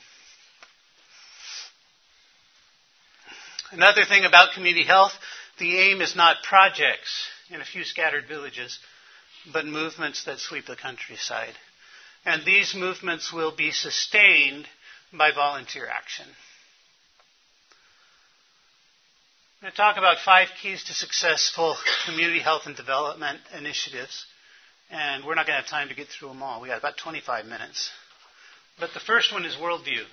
[3.72, 5.14] Another thing about community health,
[5.60, 8.80] the aim is not projects in a few scattered villages,
[9.52, 11.54] but movements that sweep the countryside.
[12.26, 14.68] And these movements will be sustained
[15.12, 16.26] by volunteer action.
[19.62, 24.26] I'm going to talk about five keys to successful community health and development initiatives.
[24.90, 26.62] And we're not going to have time to get through them all.
[26.62, 27.90] We got about 25 minutes.
[28.80, 30.04] But the first one is worldview.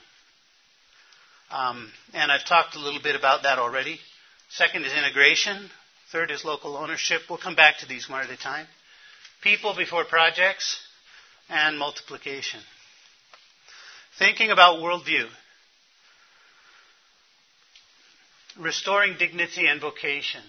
[1.51, 3.99] Um, and I've talked a little bit about that already.
[4.51, 5.71] Second is integration.
[6.11, 7.23] Third is local ownership.
[7.29, 8.67] We'll come back to these one at a time.
[9.43, 10.81] People before projects
[11.49, 12.61] and multiplication.
[14.19, 15.29] Thinking about worldview.
[18.59, 20.43] Restoring dignity and vocation.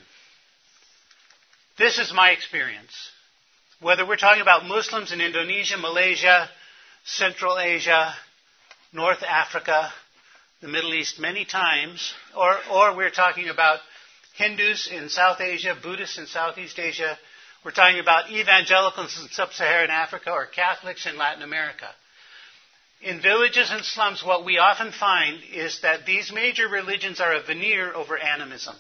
[1.78, 3.12] This is my experience.
[3.82, 6.50] Whether we're talking about Muslims in Indonesia, Malaysia,
[7.06, 8.14] Central Asia,
[8.94, 9.92] North Africa,
[10.62, 13.80] the Middle East many times, or, or we're talking about
[14.34, 17.18] Hindus in South Asia, Buddhists in Southeast Asia,
[17.64, 21.90] we're talking about evangelicals in sub Saharan Africa, or Catholics in Latin America.
[23.02, 27.42] In villages and slums, what we often find is that these major religions are a
[27.44, 28.76] veneer over animism.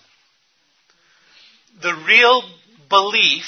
[1.81, 2.43] The real
[2.89, 3.45] belief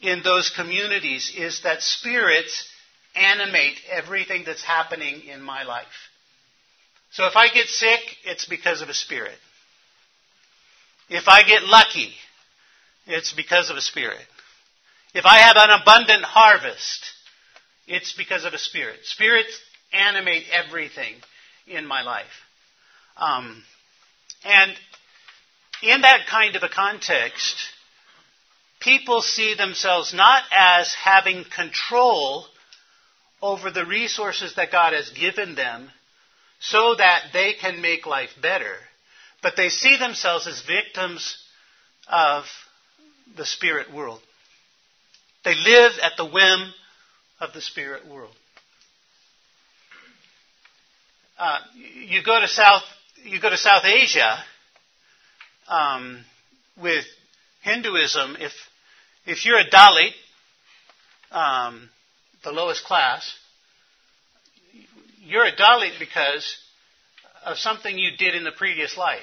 [0.00, 2.66] in those communities is that spirits
[3.14, 5.86] animate everything that's happening in my life.
[7.12, 9.36] So if I get sick, it's because of a spirit.
[11.10, 12.14] If I get lucky,
[13.06, 14.24] it's because of a spirit.
[15.12, 17.04] If I have an abundant harvest,
[17.86, 19.00] it's because of a spirit.
[19.02, 19.60] Spirits
[19.92, 21.14] animate everything
[21.66, 22.26] in my life.
[23.16, 23.64] Um,
[24.44, 24.72] and
[25.82, 27.56] in that kind of a context,
[28.78, 32.46] people see themselves not as having control
[33.42, 35.90] over the resources that God has given them
[36.60, 38.76] so that they can make life better,
[39.42, 41.36] but they see themselves as victims
[42.10, 42.44] of
[43.36, 44.20] the spirit world.
[45.44, 46.72] They live at the whim
[47.40, 48.34] of the spirit world.
[51.38, 52.82] Uh, you go to South,
[53.24, 54.44] you go to South Asia
[55.68, 56.22] um,
[56.76, 57.06] with
[57.62, 58.36] Hinduism.
[58.38, 58.52] If
[59.24, 60.12] if you're a Dalit,
[61.30, 61.88] um,
[62.44, 63.32] the lowest class,
[65.22, 66.58] you're a Dalit because
[67.44, 69.20] of something you did in the previous life.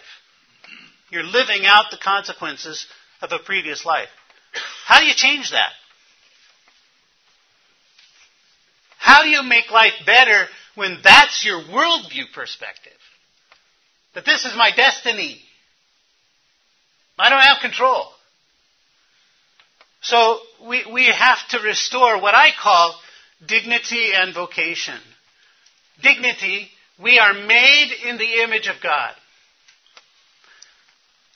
[1.09, 2.86] You're living out the consequences
[3.22, 4.09] of a previous life.
[4.86, 5.72] How do you change that?
[8.97, 12.91] How do you make life better when that's your worldview perspective?
[14.15, 15.41] That this is my destiny.
[17.18, 18.07] I don't have control.
[20.01, 22.99] So we, we have to restore what I call
[23.45, 24.99] dignity and vocation.
[26.01, 26.70] Dignity,
[27.02, 29.14] we are made in the image of God.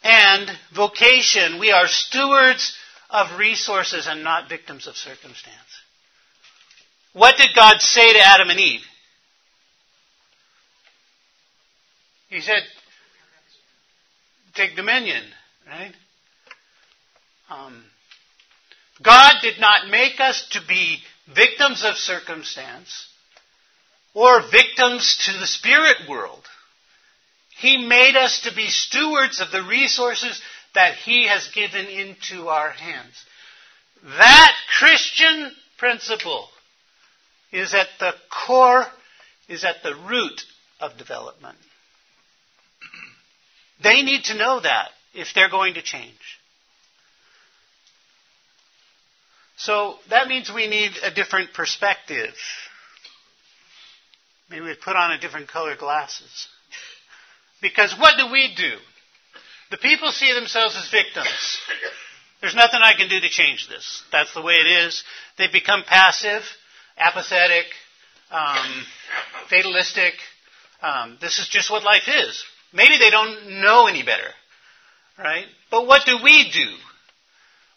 [0.03, 2.75] And vocation, we are stewards
[3.09, 5.55] of resources and not victims of circumstance.
[7.13, 8.81] What did God say to Adam and Eve?
[12.29, 12.63] He said,
[14.55, 15.23] take dominion,
[15.67, 15.93] right?
[17.49, 17.83] Um,
[19.03, 23.10] God did not make us to be victims of circumstance
[24.13, 26.43] or victims to the spirit world.
[27.57, 30.41] He made us to be stewards of the resources
[30.73, 33.23] that He has given into our hands.
[34.03, 36.47] That Christian principle
[37.51, 38.13] is at the
[38.47, 38.85] core,
[39.47, 40.41] is at the root
[40.79, 41.57] of development.
[43.83, 46.39] They need to know that if they're going to change.
[49.57, 52.33] So that means we need a different perspective.
[54.51, 56.47] Maybe we put on a different color glasses.
[57.61, 58.73] Because what do we do?
[59.71, 61.57] The people see themselves as victims.
[62.41, 64.03] There's nothing I can do to change this.
[64.11, 65.03] That's the way it is.
[65.37, 66.43] They become passive,
[66.97, 67.65] apathetic,
[68.29, 68.85] um,
[69.49, 70.15] fatalistic.
[70.81, 72.43] Um, this is just what life is.
[72.73, 74.31] Maybe they don't know any better,
[75.17, 75.45] right?
[75.69, 76.67] But what do we do?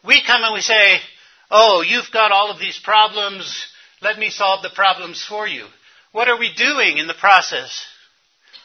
[0.04, 0.98] We come and we say,
[1.50, 3.66] Oh, you've got all of these problems.
[4.02, 5.66] Let me solve the problems for you.
[6.14, 7.84] What are we doing in the process?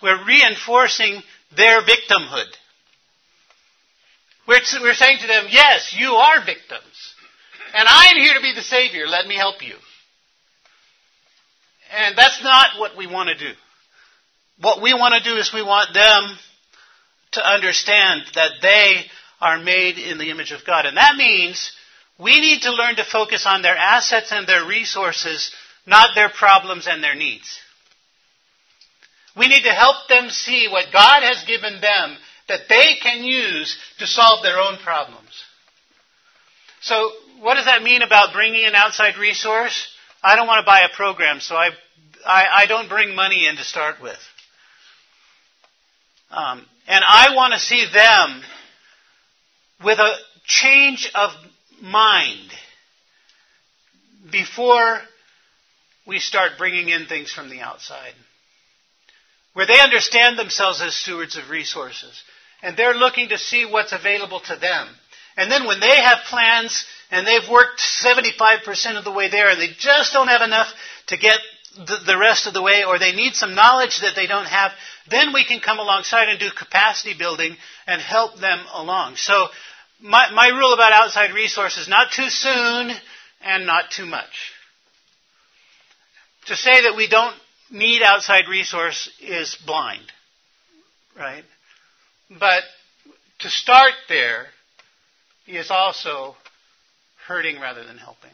[0.04, 1.24] We're reinforcing
[1.58, 2.46] their victimhood.
[4.48, 7.16] We're, we're saying to them, yes, you are victims.
[7.74, 9.08] And I'm here to be the Savior.
[9.08, 9.74] Let me help you.
[11.98, 13.52] And that's not what we want to do.
[14.62, 16.38] What we want to do is we want them
[17.32, 19.06] to understand that they
[19.42, 20.86] are made in the image of God.
[20.86, 21.72] And that means
[22.20, 25.52] we need to learn to focus on their assets and their resources,
[25.90, 27.60] not their problems and their needs.
[29.36, 32.18] We need to help them see what God has given them
[32.48, 35.44] that they can use to solve their own problems.
[36.82, 37.12] So,
[37.42, 39.88] what does that mean about bringing an outside resource?
[40.24, 41.70] I don't want to buy a program, so I,
[42.26, 44.20] I, I don't bring money in to start with.
[46.32, 48.42] Um, and I want to see them
[49.84, 50.14] with a
[50.46, 51.32] change of
[51.82, 52.52] mind
[54.32, 55.02] before
[56.08, 58.14] we start bringing in things from the outside.
[59.54, 62.24] Where they understand themselves as stewards of resources.
[62.62, 64.88] And they're looking to see what's available to them.
[65.38, 69.60] And then when they have plans and they've worked 75% of the way there and
[69.60, 70.68] they just don't have enough
[71.08, 71.40] to get
[71.78, 74.72] the, rest of the way or they need some knowledge that they don't have,
[75.10, 77.56] then we can come alongside and do capacity building
[77.88, 79.16] and help them along.
[79.16, 79.48] So
[80.02, 82.92] my, my rule about outside resources, not too soon
[83.42, 84.54] and not too much.
[86.50, 87.36] To say that we don't
[87.70, 90.12] need outside resource is blind,
[91.16, 91.44] right?
[92.40, 92.64] But
[93.42, 94.48] to start there
[95.46, 96.36] is also
[97.28, 98.32] hurting rather than helping.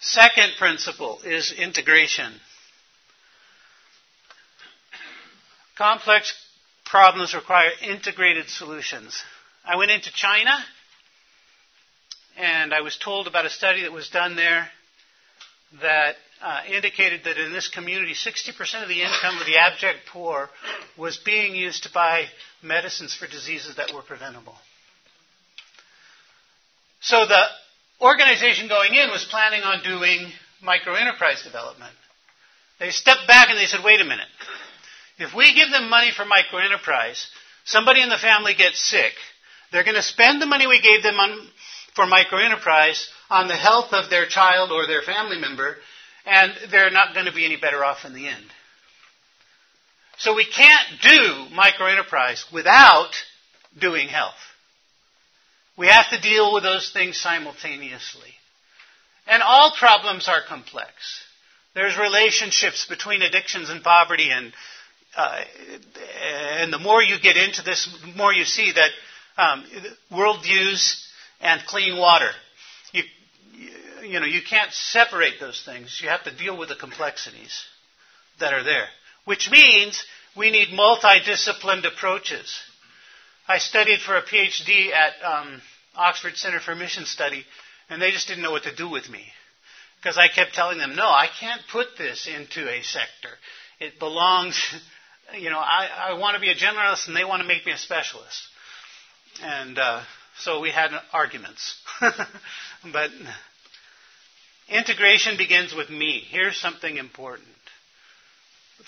[0.00, 2.32] Second principle is integration.
[5.78, 6.34] Complex
[6.84, 9.22] problems require integrated solutions.
[9.64, 10.50] I went into China
[12.36, 14.68] and I was told about a study that was done there
[15.80, 20.50] that uh, indicated that in this community, 60% of the income of the abject poor
[20.98, 22.26] was being used to buy
[22.62, 24.56] medicines for diseases that were preventable.
[27.00, 27.42] So the
[28.00, 30.30] organization going in was planning on doing
[30.64, 31.92] microenterprise development.
[32.78, 34.26] They stepped back and they said, wait a minute.
[35.18, 37.24] If we give them money for microenterprise,
[37.64, 39.12] somebody in the family gets sick.
[39.70, 41.48] They're going to spend the money we gave them on,
[41.94, 45.76] for micro enterprise on the health of their child or their family member,
[46.26, 48.44] and they're not going to be any better off in the end.
[50.18, 53.10] So we can't do micro enterprise without
[53.78, 54.34] doing health.
[55.76, 58.30] We have to deal with those things simultaneously.
[59.26, 60.90] And all problems are complex.
[61.74, 64.52] There's relationships between addictions and poverty, and
[65.16, 65.40] uh,
[66.58, 68.90] and the more you get into this, the more you see that
[69.38, 69.64] um,
[70.10, 71.02] worldviews
[71.42, 72.30] and clean water.
[72.92, 73.02] You,
[74.02, 76.00] you know, you can't separate those things.
[76.02, 77.64] You have to deal with the complexities
[78.40, 78.86] that are there,
[79.24, 80.02] which means
[80.36, 82.58] we need multidisciplined approaches.
[83.46, 85.60] I studied for a PhD at um,
[85.96, 87.44] Oxford Center for Mission Study,
[87.90, 89.24] and they just didn't know what to do with me.
[90.00, 93.30] Because I kept telling them, no, I can't put this into a sector.
[93.78, 94.60] It belongs,
[95.38, 97.72] you know, I, I want to be a generalist, and they want to make me
[97.72, 98.42] a specialist.
[99.42, 100.02] And uh,
[100.38, 101.76] so we had arguments.
[102.00, 103.10] but
[104.68, 106.22] integration begins with me.
[106.28, 107.48] Here's something important.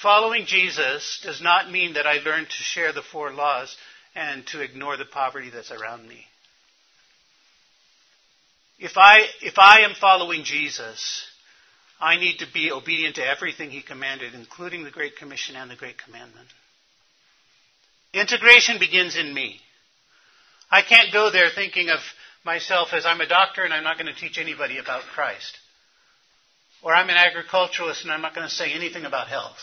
[0.03, 3.77] Following Jesus does not mean that I learn to share the four laws
[4.15, 6.27] and to ignore the poverty that's around me.
[8.79, 11.25] If I, if I am following Jesus,
[12.01, 15.77] I need to be obedient to everything he commanded, including the Great Commission and the
[15.77, 16.49] Great Commandment.
[18.13, 19.61] Integration begins in me.
[20.75, 22.01] I can't go there thinking of
[22.45, 25.57] myself as I'm a doctor and I'm not going to teach anybody about Christ.
[26.83, 29.61] Or I'm an agriculturalist and I'm not going to say anything about health.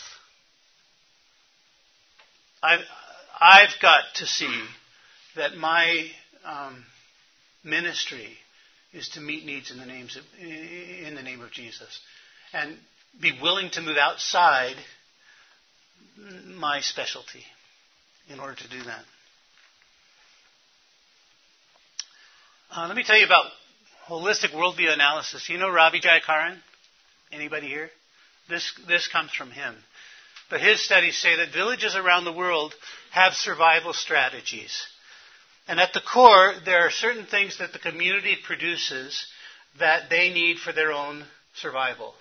[2.62, 2.80] I've,
[3.38, 4.62] I've got to see
[5.36, 6.06] that my
[6.46, 6.82] um,
[7.62, 8.30] ministry
[8.94, 12.00] is to meet needs in the, names of, in the name of Jesus
[12.54, 12.78] and
[13.20, 14.76] be willing to move outside
[16.46, 17.44] my specialty
[18.30, 19.04] in order to do that.
[22.74, 23.44] Uh, let me tell you about
[24.08, 25.46] holistic worldview analysis.
[25.50, 26.56] You know Ravi Jayakaran?
[27.30, 27.90] Anybody here?
[28.48, 29.74] This, this comes from him.
[30.48, 32.72] But his studies say that villages around the world
[33.10, 34.86] have survival strategies.
[35.68, 39.22] And at the core, there are certain things that the community produces
[39.78, 42.14] that they need for their own survival.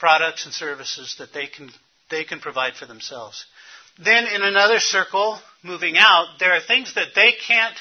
[0.00, 1.70] Products and services that they can,
[2.10, 3.44] they can provide for themselves.
[3.96, 7.76] Then in another circle, moving out, there are things that they can't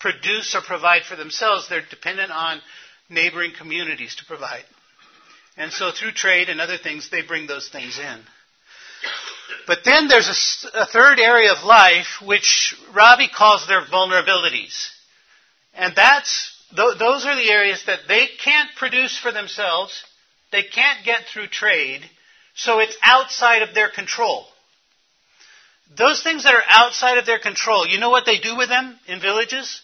[0.00, 1.68] produce or provide for themselves.
[1.68, 2.60] They're dependent on
[3.08, 4.64] neighboring communities to provide.
[5.56, 8.20] And so through trade and other things, they bring those things in.
[9.66, 10.28] But then there's
[10.74, 14.88] a, a, third area of life which Ravi calls their vulnerabilities.
[15.74, 20.04] And that's th- those are the areas that they can't produce for themselves,
[20.52, 22.02] they can't get through trade,
[22.54, 24.46] so it's outside of their control.
[25.96, 28.98] Those things that are outside of their control, you know what they do with them
[29.06, 29.82] in villages?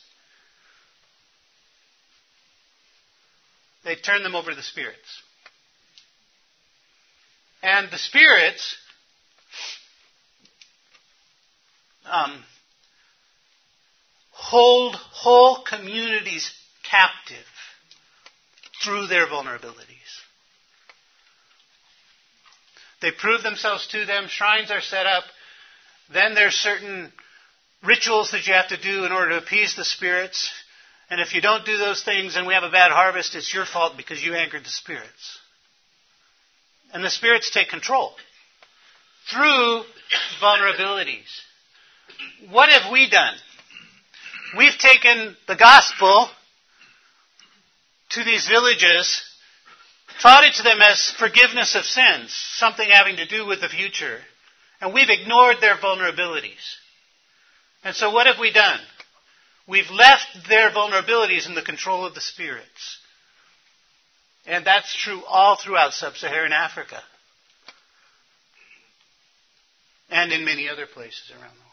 [3.87, 5.23] They turn them over to the spirits.
[7.63, 8.77] And the spirits
[12.05, 12.43] um,
[14.33, 17.47] hold whole communities captive
[18.83, 19.85] through their vulnerabilities.
[23.01, 25.25] They prove themselves to them, shrines are set up,
[26.13, 27.13] then there's certain
[27.85, 30.51] rituals that you have to do in order to appease the spirits.
[31.09, 33.65] And if you don't do those things and we have a bad harvest, it's your
[33.65, 35.39] fault because you angered the spirits.
[36.93, 38.15] And the spirits take control
[39.31, 39.83] through
[40.41, 41.29] vulnerabilities.
[42.51, 43.35] What have we done?
[44.57, 46.29] We've taken the gospel
[48.11, 49.23] to these villages,
[50.23, 54.19] taught it to them as forgiveness of sins, something having to do with the future,
[54.81, 56.77] and we've ignored their vulnerabilities.
[57.83, 58.81] And so what have we done?
[59.69, 62.99] We've left their vulnerabilities in the control of the spirits.
[64.47, 67.03] And that's true all throughout sub Saharan Africa
[70.09, 71.67] and in many other places around the world.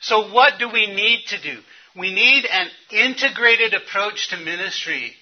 [0.00, 1.60] So, what do we need to do?
[1.96, 5.14] We need an integrated approach to ministry.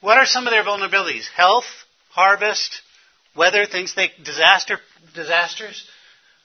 [0.00, 1.28] What are some of their vulnerabilities?
[1.28, 1.66] Health,
[2.10, 2.80] harvest,
[3.36, 4.78] weather, things like disaster,
[5.14, 5.84] disasters.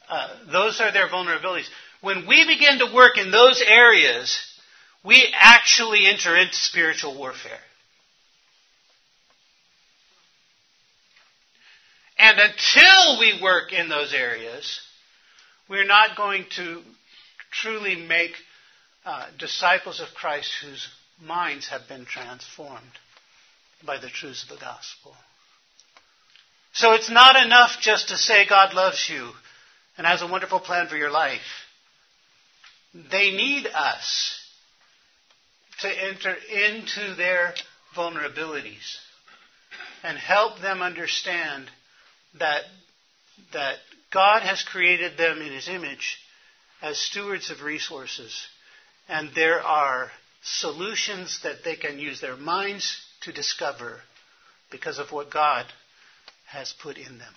[0.09, 1.67] Uh, those are their vulnerabilities.
[2.03, 4.37] When we begin to work in those areas,
[5.05, 7.61] we actually enter into spiritual warfare.
[12.19, 14.81] And until we work in those areas,
[15.69, 16.81] we're not going to
[17.51, 18.33] truly make
[19.05, 20.85] uh, disciples of Christ whose
[21.21, 22.81] minds have been transformed
[23.85, 25.15] by the truths of the gospel.
[26.73, 29.29] So it's not enough just to say God loves you
[29.97, 31.62] and has a wonderful plan for your life.
[32.93, 34.39] They need us
[35.79, 37.53] to enter into their
[37.95, 38.97] vulnerabilities
[40.03, 41.69] and help them understand
[42.39, 42.63] that,
[43.53, 43.77] that
[44.11, 46.17] God has created them in His image
[46.81, 48.45] as stewards of resources,
[49.07, 50.11] and there are
[50.43, 54.01] solutions that they can use their minds to discover
[54.69, 55.65] because of what God
[56.47, 57.33] has put in them.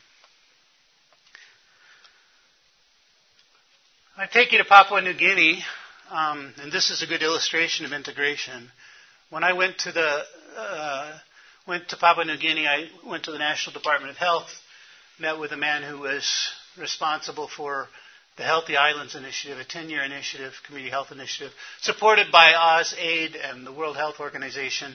[4.19, 5.63] I take you to Papua New Guinea,
[6.11, 8.71] um, and this is a good illustration of integration.
[9.29, 10.23] When I went to the
[10.57, 11.19] uh,
[11.67, 14.49] went to Papua New Guinea, I went to the National Department of Health,
[15.21, 16.27] met with a man who was
[16.79, 17.89] responsible for
[18.39, 21.53] the Healthy Islands Initiative, a 10-year initiative, community health initiative,
[21.83, 24.95] supported by AusAid and the World Health Organization.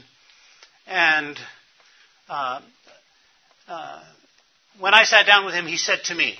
[0.87, 1.37] And
[2.27, 2.61] uh,
[3.67, 4.03] uh,
[4.79, 6.39] when I sat down with him, he said to me,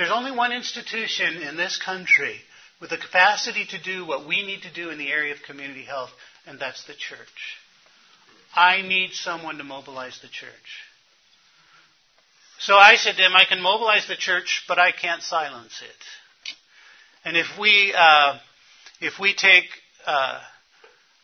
[0.00, 2.36] There's only one institution in this country
[2.80, 5.82] with the capacity to do what we need to do in the area of community
[5.82, 6.08] health,
[6.46, 7.58] and that's the church.
[8.56, 10.48] I need someone to mobilize the church.
[12.60, 16.54] So I said to him, I can mobilize the church, but I can't silence it.
[17.26, 18.38] And if we, uh,
[19.02, 19.66] if we take
[20.06, 20.40] uh,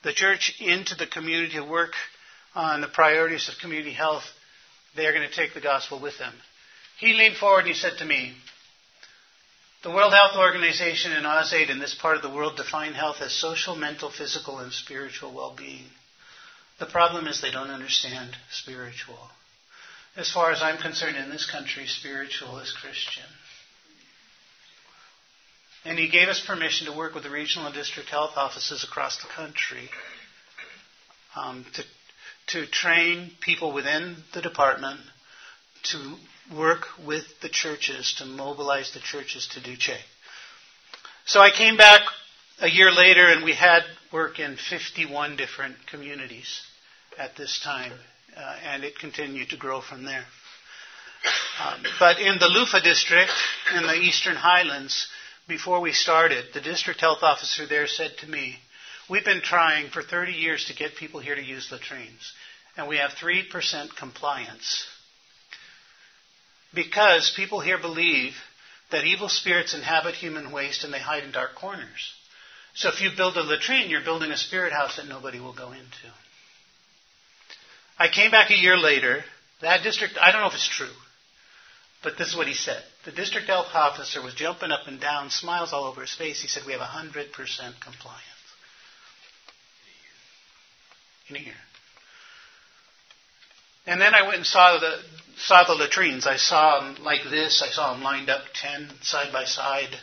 [0.02, 1.94] the church into the community to work
[2.54, 4.24] on the priorities of community health,
[4.96, 6.34] they are going to take the gospel with them.
[6.98, 8.34] He leaned forward and he said to me,
[9.86, 13.32] the World Health Organization and AusAid in this part of the world define health as
[13.32, 15.84] social, mental, physical, and spiritual well-being.
[16.80, 19.30] The problem is they don't understand spiritual.
[20.16, 23.22] As far as I'm concerned, in this country, spiritual is Christian.
[25.84, 29.18] And he gave us permission to work with the regional and district health offices across
[29.18, 29.88] the country
[31.36, 31.84] um, to
[32.48, 34.98] to train people within the department
[35.84, 36.16] to
[36.54, 39.96] work with the churches, to mobilize the churches to do CHE.
[41.26, 42.02] So I came back
[42.60, 43.82] a year later and we had
[44.12, 46.62] work in 51 different communities
[47.18, 47.92] at this time,
[48.36, 50.24] uh, and it continued to grow from there.
[51.64, 53.32] Um, but in the Lufa district,
[53.74, 55.08] in the Eastern Highlands,
[55.48, 58.56] before we started, the district health officer there said to me,
[59.08, 62.32] We've been trying for 30 years to get people here to use latrines,
[62.76, 64.84] and we have 3% compliance.
[66.76, 68.34] Because people here believe
[68.92, 72.14] that evil spirits inhabit human waste and they hide in dark corners.
[72.74, 75.72] So if you build a latrine, you're building a spirit house that nobody will go
[75.72, 76.12] into.
[77.98, 79.24] I came back a year later.
[79.62, 80.92] That district, I don't know if it's true,
[82.02, 82.82] but this is what he said.
[83.06, 86.42] The district health officer was jumping up and down, smiles all over his face.
[86.42, 87.32] He said, We have 100%
[87.80, 88.22] compliance.
[91.30, 91.54] In a year.
[93.86, 94.98] And then I went and saw the
[95.38, 96.26] saw the latrines.
[96.26, 97.62] I saw them like this.
[97.62, 99.96] I saw them lined up ten side by side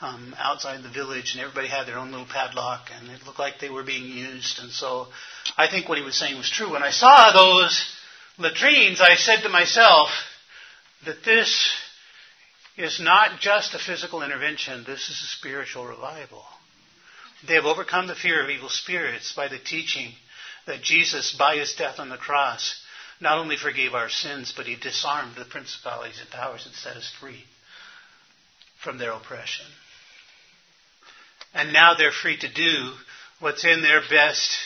[0.00, 3.60] um, outside the village, and everybody had their own little padlock, and it looked like
[3.60, 4.58] they were being used.
[4.60, 5.08] And so,
[5.56, 6.72] I think what he was saying was true.
[6.72, 7.84] When I saw those
[8.38, 10.08] latrines, I said to myself
[11.04, 11.70] that this
[12.76, 14.84] is not just a physical intervention.
[14.84, 16.44] This is a spiritual revival.
[17.46, 20.12] They have overcome the fear of evil spirits by the teaching
[20.66, 22.80] that Jesus, by his death on the cross,
[23.20, 27.12] not only forgave our sins, but he disarmed the principalities and powers and set us
[27.20, 27.44] free
[28.82, 29.66] from their oppression.
[31.54, 32.92] And now they're free to do
[33.40, 34.56] what's in their best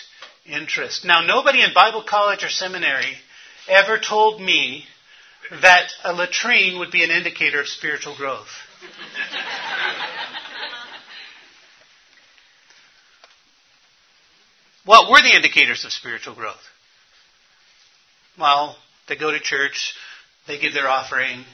[0.45, 1.05] interest.
[1.05, 3.17] Now, nobody in Bible college or seminary
[3.69, 4.85] ever told me
[5.63, 8.49] that a latrine would be an indicator of spiritual growth.
[14.85, 16.72] what were the indicators of spiritual growth?
[18.39, 18.77] Well,
[19.09, 19.95] they go to church,
[20.47, 21.45] they give their offering,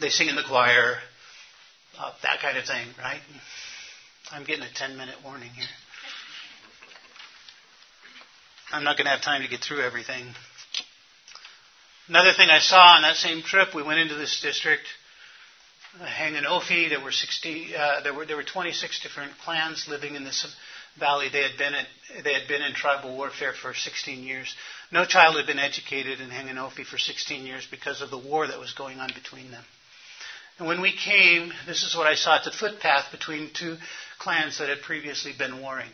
[0.00, 0.98] they sing in the choir,
[1.98, 3.20] uh, that kind of thing, right?
[4.30, 5.66] I'm getting a 10 minute warning here.
[8.72, 10.26] I'm not going to have time to get through everything.
[12.08, 14.84] Another thing I saw on that same trip, we went into this district,
[16.00, 16.88] uh, Hanganofi.
[16.88, 20.46] There were 60, uh, there were there were 26 different clans living in this
[20.98, 21.28] valley.
[21.28, 21.86] They had been at,
[22.24, 24.54] they had been in tribal warfare for 16 years.
[24.90, 28.58] No child had been educated in Hanganofi for 16 years because of the war that
[28.58, 29.64] was going on between them.
[30.58, 32.36] And when we came, this is what I saw.
[32.36, 33.76] It's a footpath between two
[34.18, 35.90] clans that had previously been warring.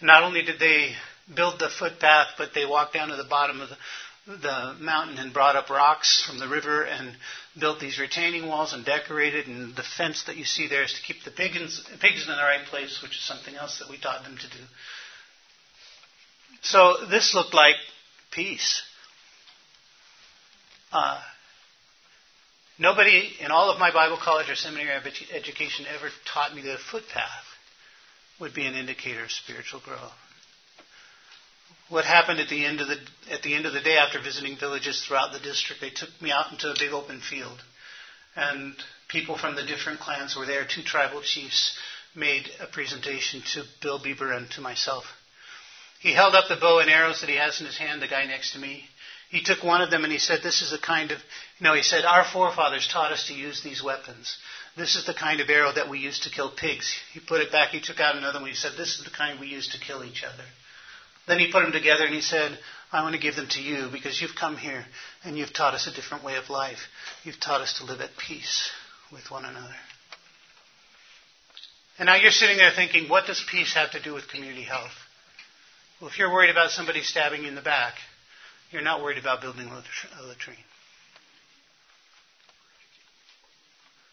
[0.00, 0.94] Not only did they
[1.34, 3.76] build the footpath, but they walked down to the bottom of the,
[4.26, 7.16] the mountain and brought up rocks from the river and
[7.58, 9.46] built these retaining walls and decorated.
[9.46, 12.42] And the fence that you see there is to keep the pigs, pigs in the
[12.42, 14.64] right place, which is something else that we taught them to do.
[16.62, 17.76] So this looked like
[18.32, 18.82] peace.
[20.92, 21.20] Uh,
[22.78, 24.90] nobody in all of my Bible college or seminary
[25.32, 27.44] education ever taught me that a footpath
[28.40, 30.12] would be an indicator of spiritual growth
[31.88, 32.98] what happened at the end of the
[33.30, 35.80] at the end of the day after visiting villages throughout the district.
[35.80, 37.62] They took me out into a big open field,
[38.34, 38.74] and
[39.08, 40.64] people from the different clans were there.
[40.64, 41.76] Two tribal chiefs
[42.14, 45.04] made a presentation to Bill Bieber and to myself.
[46.00, 48.02] He held up the bow and arrows that he has in his hand.
[48.02, 48.84] The guy next to me.
[49.28, 51.18] He took one of them and he said, "This is a kind of
[51.58, 54.36] you know." He said, "Our forefathers taught us to use these weapons."
[54.76, 56.94] This is the kind of arrow that we use to kill pigs.
[57.12, 57.70] He put it back.
[57.70, 58.50] He took out another one.
[58.50, 60.44] He said, This is the kind we use to kill each other.
[61.26, 62.56] Then he put them together and he said,
[62.92, 64.84] I want to give them to you because you've come here
[65.24, 66.78] and you've taught us a different way of life.
[67.24, 68.70] You've taught us to live at peace
[69.12, 69.74] with one another.
[71.98, 74.92] And now you're sitting there thinking, what does peace have to do with community health?
[76.00, 77.94] Well, if you're worried about somebody stabbing you in the back,
[78.70, 80.56] you're not worried about building a latrine.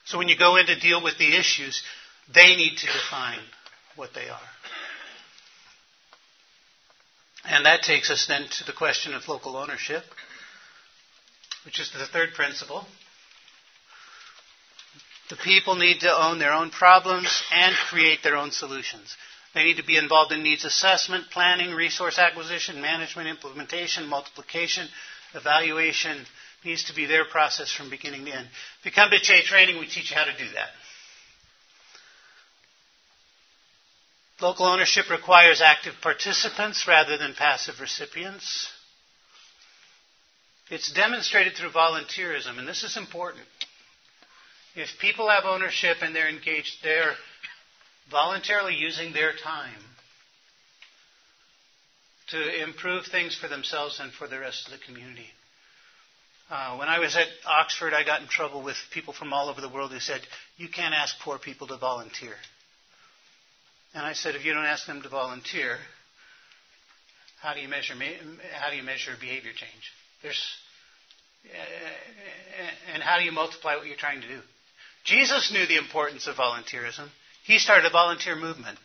[0.06, 1.82] So when you go in to deal with the issues,
[2.34, 3.40] they need to define
[3.96, 4.53] what they are.
[7.46, 10.04] And that takes us then to the question of local ownership,
[11.66, 12.86] which is the third principle.
[15.30, 19.16] The people need to own their own problems and create their own solutions.
[19.54, 24.88] They need to be involved in needs assessment, planning, resource acquisition, management, implementation, multiplication,
[25.34, 26.18] evaluation.
[26.18, 28.48] It needs to be their process from beginning to end.
[28.80, 30.70] If you come to CHE training, we teach you how to do that.
[34.42, 38.70] Local ownership requires active participants rather than passive recipients.
[40.70, 43.46] It's demonstrated through volunteerism, and this is important.
[44.76, 47.14] If people have ownership and they're engaged, they're
[48.10, 49.80] voluntarily using their time
[52.30, 55.28] to improve things for themselves and for the rest of the community.
[56.50, 59.62] Uh, when I was at Oxford, I got in trouble with people from all over
[59.62, 60.22] the world who said,
[60.58, 62.36] You can't ask poor people to volunteer.
[63.94, 65.78] And I said, if you don't ask them to volunteer,
[67.42, 67.94] how do you measure
[68.54, 69.92] how do you measure behavior change?
[70.22, 70.42] There's
[72.94, 74.40] and how do you multiply what you're trying to do?
[75.04, 77.10] Jesus knew the importance of volunteerism.
[77.44, 78.80] He started a volunteer movement.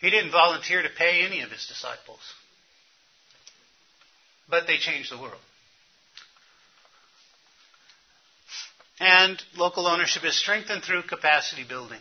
[0.00, 2.20] He didn't volunteer to pay any of his disciples.
[4.48, 5.40] But they changed the world.
[8.98, 12.00] And local ownership is strengthened through capacity building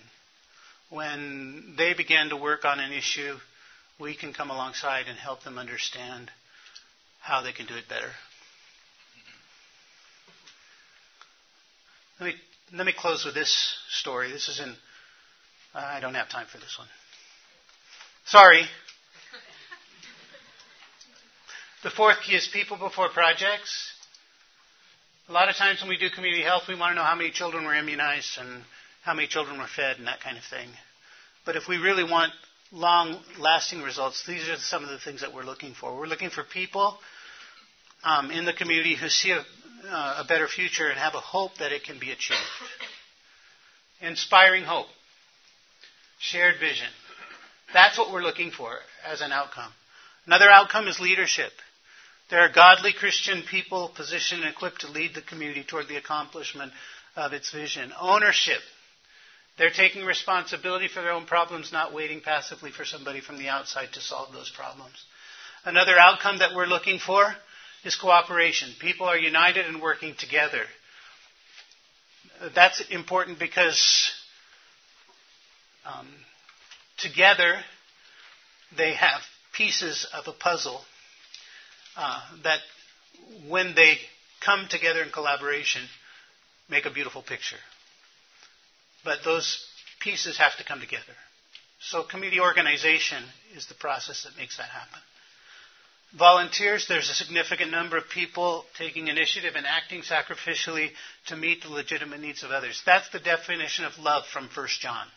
[0.90, 3.36] when they begin to work on an issue,
[4.00, 6.32] we can come alongside and help them understand
[7.20, 8.10] how they can do it better.
[12.20, 12.36] Let me,
[12.74, 14.32] let me close with this story.
[14.32, 14.74] This is in,
[15.74, 16.88] I don't have time for this one.
[18.26, 18.64] Sorry.
[21.82, 23.94] The fourth key is people before projects.
[25.30, 27.32] A lot of times when we do community health, we want to know how many
[27.32, 28.64] children were immunized and
[29.04, 30.70] how many children were fed and that kind of thing.
[31.46, 32.32] But if we really want
[32.72, 35.98] long lasting results, these are some of the things that we're looking for.
[35.98, 36.98] We're looking for people
[38.04, 39.44] um, in the community who see a,
[39.90, 42.40] uh, a better future and have a hope that it can be achieved.
[44.02, 44.88] Inspiring hope.
[46.20, 46.88] Shared vision.
[47.74, 48.72] That's what we're looking for
[49.06, 49.72] as an outcome.
[50.26, 51.52] Another outcome is leadership.
[52.30, 56.72] There are godly Christian people positioned and equipped to lead the community toward the accomplishment
[57.16, 57.92] of its vision.
[58.00, 58.60] Ownership.
[59.60, 63.92] They're taking responsibility for their own problems, not waiting passively for somebody from the outside
[63.94, 65.04] to solve those problems.
[65.66, 67.36] Another outcome that we're looking for
[67.84, 68.70] is cooperation.
[68.80, 70.64] People are united and working together.
[72.56, 74.10] That's important because
[75.86, 76.08] um,
[76.98, 77.60] together
[78.78, 79.20] they have
[79.52, 80.80] pieces of a puzzle
[81.98, 82.60] uh, that,
[83.50, 83.98] when they
[84.40, 85.82] come together in collaboration,
[86.70, 87.58] make a beautiful picture.
[89.04, 89.66] But those
[90.00, 91.16] pieces have to come together.
[91.82, 93.24] So, community organization
[93.56, 95.00] is the process that makes that happen.
[96.18, 100.90] Volunteers, there's a significant number of people taking initiative and acting sacrificially
[101.28, 102.82] to meet the legitimate needs of others.
[102.86, 105.08] That's the definition of love from 1 John.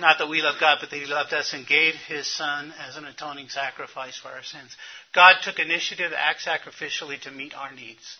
[0.00, 2.96] Not that we love God, but that He loved us and gave His Son as
[2.96, 4.74] an atoning sacrifice for our sins.
[5.14, 8.16] God took initiative to act sacrificially to meet our needs.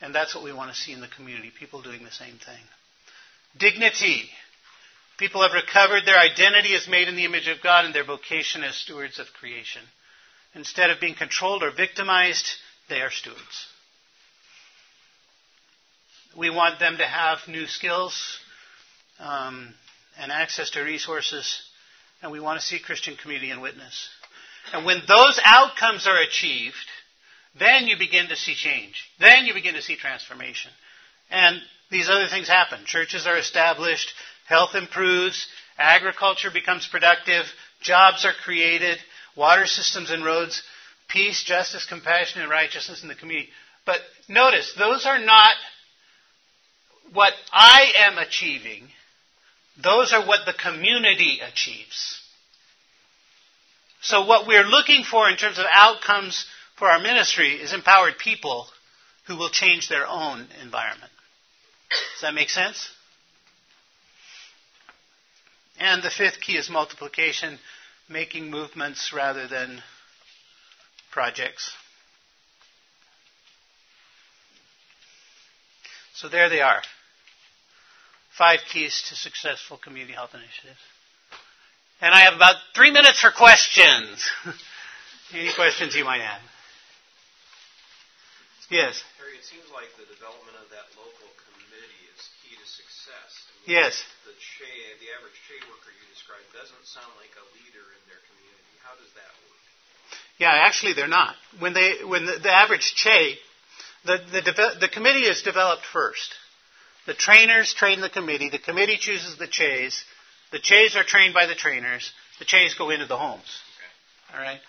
[0.00, 2.62] And that's what we want to see in the community people doing the same thing.
[3.58, 4.30] Dignity.
[5.18, 8.62] People have recovered their identity as made in the image of God and their vocation
[8.62, 9.82] as stewards of creation.
[10.54, 12.46] Instead of being controlled or victimized,
[12.88, 13.66] they are stewards.
[16.36, 18.38] We want them to have new skills
[19.18, 19.74] um,
[20.18, 21.62] and access to resources,
[22.22, 24.08] and we want to see Christian community and witness.
[24.72, 26.74] And when those outcomes are achieved,
[27.58, 29.04] then you begin to see change.
[29.18, 30.70] Then you begin to see transformation.
[31.30, 32.80] And these other things happen.
[32.84, 34.12] Churches are established,
[34.46, 35.46] health improves,
[35.78, 37.46] agriculture becomes productive,
[37.80, 38.98] jobs are created,
[39.36, 40.62] water systems and roads,
[41.08, 43.50] peace, justice, compassion, and righteousness in the community.
[43.84, 43.98] But
[44.28, 45.54] notice, those are not
[47.12, 48.88] what I am achieving.
[49.82, 52.20] Those are what the community achieves.
[54.02, 56.46] So what we're looking for in terms of outcomes
[56.80, 58.66] for our ministry is empowered people
[59.26, 61.12] who will change their own environment.
[62.14, 62.88] Does that make sense?
[65.78, 67.58] And the fifth key is multiplication,
[68.08, 69.82] making movements rather than
[71.12, 71.70] projects.
[76.14, 76.82] So there they are.
[78.36, 80.80] Five keys to successful community health initiatives.
[82.00, 84.30] And I have about three minutes for questions.
[85.34, 86.40] Any questions you might have?
[88.70, 89.02] Yes.
[89.18, 93.30] Harry, it seems like the development of that local committee is key to success.
[93.34, 93.98] I mean, yes.
[94.22, 98.22] The CHE, the average CHE worker you described doesn't sound like a leader in their
[98.30, 98.74] community.
[98.86, 99.62] How does that work?
[100.38, 101.34] Yeah, actually, they're not.
[101.58, 103.42] When they, when the, the average CHE,
[104.06, 106.30] the, the, the committee is developed first.
[107.06, 108.50] The trainers train the committee.
[108.50, 110.04] The committee chooses the CHEs.
[110.52, 112.12] The CHEs are trained by the trainers.
[112.38, 113.50] The CHEs go into the homes.
[114.30, 114.38] Okay.
[114.38, 114.60] All right.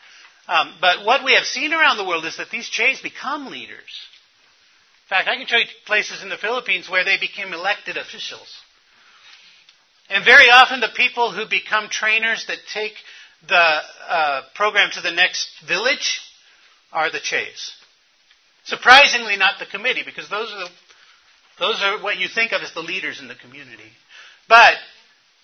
[0.47, 3.91] Um, but what we have seen around the world is that these CHEs become leaders.
[5.05, 8.47] In fact, I can show you places in the Philippines where they became elected officials.
[10.09, 12.93] And very often, the people who become trainers that take
[13.47, 16.21] the uh, program to the next village
[16.91, 17.73] are the CHEs.
[18.65, 20.69] Surprisingly, not the committee, because those are the,
[21.59, 23.91] those are what you think of as the leaders in the community.
[24.47, 24.73] But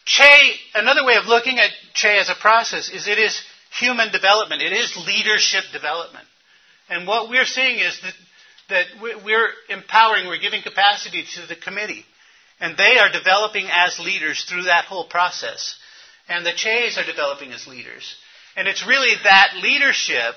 [0.05, 3.41] CHE, another way of looking at CHE as a process is it is
[3.79, 4.61] human development.
[4.61, 6.25] It is leadership development.
[6.89, 8.13] And what we're seeing is that,
[8.69, 12.05] that we're empowering, we're giving capacity to the committee.
[12.59, 15.77] And they are developing as leaders through that whole process.
[16.27, 18.15] And the CHEs are developing as leaders.
[18.55, 20.35] And it's really that leadership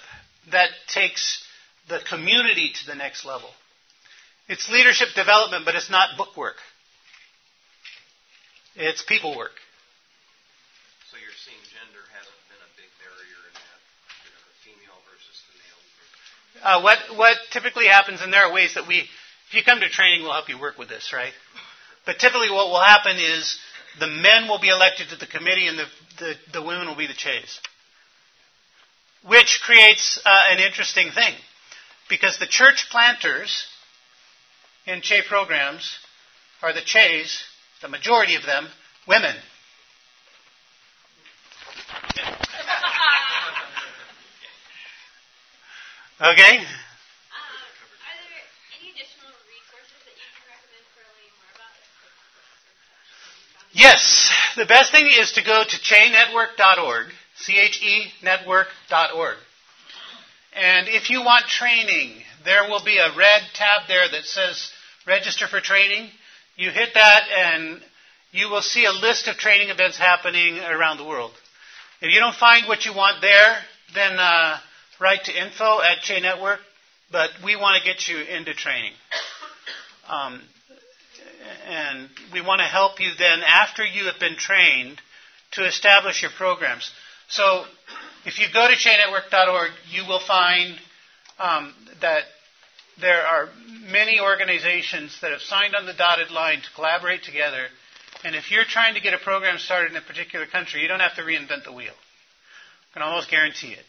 [0.52, 1.42] that takes
[1.88, 3.48] the community to the next level.
[4.48, 6.56] It's leadership development, but it's not book work.
[8.76, 9.54] It's people work.
[11.10, 13.80] So you're seeing gender hasn't been a big barrier in that,
[14.22, 15.82] you know, the female versus the male.
[16.62, 19.88] Uh, what what typically happens, and there are ways that we, if you come to
[19.88, 21.32] training, we'll help you work with this, right?
[22.04, 23.58] But typically, what will happen is
[23.98, 25.86] the men will be elected to the committee, and the
[26.18, 27.60] the, the women will be the CHEs,
[29.26, 31.34] which creates uh, an interesting thing,
[32.08, 33.66] because the church planters
[34.86, 35.98] in CHE programs
[36.62, 37.42] are the CHEs,
[37.80, 38.68] the majority of them,
[39.08, 39.34] women.
[42.12, 42.28] Okay?
[42.28, 42.68] Um, are there any additional
[43.38, 43.38] resources
[44.78, 46.66] that you can recommend for learning more about this?
[53.72, 54.30] Yes.
[54.56, 57.06] The best thing is to go to chenetwork.org,
[57.36, 59.36] C-H-E network.org.
[60.52, 62.12] And if you want training,
[62.44, 64.70] there will be a red tab there that says
[65.06, 66.10] register for training.
[66.56, 67.80] You hit that and
[68.32, 71.32] you will see a list of training events happening around the world.
[72.02, 73.56] If you don't find what you want there,
[73.94, 74.58] then uh,
[75.00, 76.60] write to info at CHE Network,
[77.10, 78.92] but we want to get you into training.
[80.08, 80.40] Um,
[81.68, 85.00] and we want to help you then after you have been trained
[85.52, 86.90] to establish your programs.
[87.28, 87.64] So
[88.24, 90.78] if you go to chenetwork.org, you will find
[91.38, 92.24] um, that
[93.00, 93.48] there are
[93.90, 97.66] many organizations that have signed on the dotted line to collaborate together.
[98.24, 101.00] And if you're trying to get a program started in a particular country, you don't
[101.00, 101.94] have to reinvent the wheel.
[102.90, 103.84] I can almost guarantee it.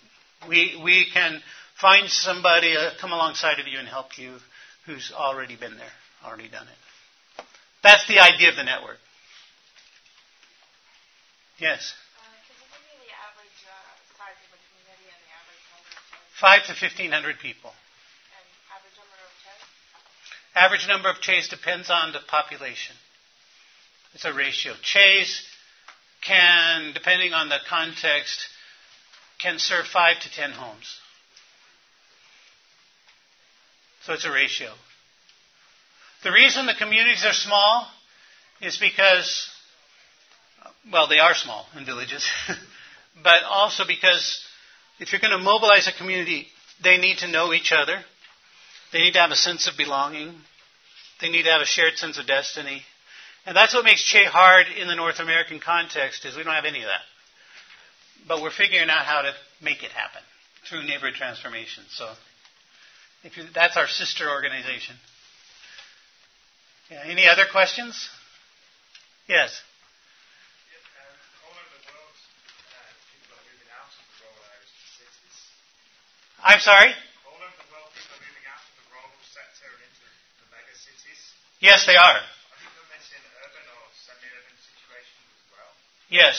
[0.47, 1.41] We, we can
[1.79, 4.37] find somebody uh, come alongside of you and help you
[4.85, 5.93] who's already been there,
[6.25, 7.43] already done it.
[7.83, 8.97] That's the idea of the network.
[11.57, 11.93] Yes?
[16.39, 17.69] Five to 1,500 people.
[20.55, 22.95] and average number of CHEs depends on the population.
[24.15, 24.73] It's a ratio.
[24.81, 25.43] CHEs
[26.25, 28.47] can, depending on the context,
[29.41, 30.99] can serve five to ten homes.
[34.05, 34.71] So it's a ratio.
[36.23, 37.87] The reason the communities are small
[38.61, 39.49] is because,
[40.91, 42.27] well, they are small in villages,
[43.23, 44.43] but also because
[44.99, 46.47] if you're going to mobilize a community,
[46.83, 48.03] they need to know each other.
[48.91, 50.35] They need to have a sense of belonging.
[51.21, 52.83] They need to have a shared sense of destiny.
[53.45, 56.65] And that's what makes CHE hard in the North American context is we don't have
[56.65, 57.01] any of that.
[58.27, 60.21] But we're figuring out how to make it happen
[60.69, 61.83] through neighborhood transformation.
[61.89, 62.13] So
[63.23, 64.95] if you, that's our sister organization.
[66.91, 67.95] Yeah, any other questions?
[69.31, 69.55] Yes.
[71.47, 72.15] all over the world,
[73.15, 75.37] people are moving out of the rural areas to cities.
[76.43, 76.91] I'm sorry?
[77.23, 80.03] All over the world, people are moving out of the rural sector and into
[80.43, 81.21] the mega cities.
[81.63, 82.19] Yes, they are.
[82.19, 85.71] Have you done this urban or semi-urban situations as well?
[86.11, 86.35] Yes.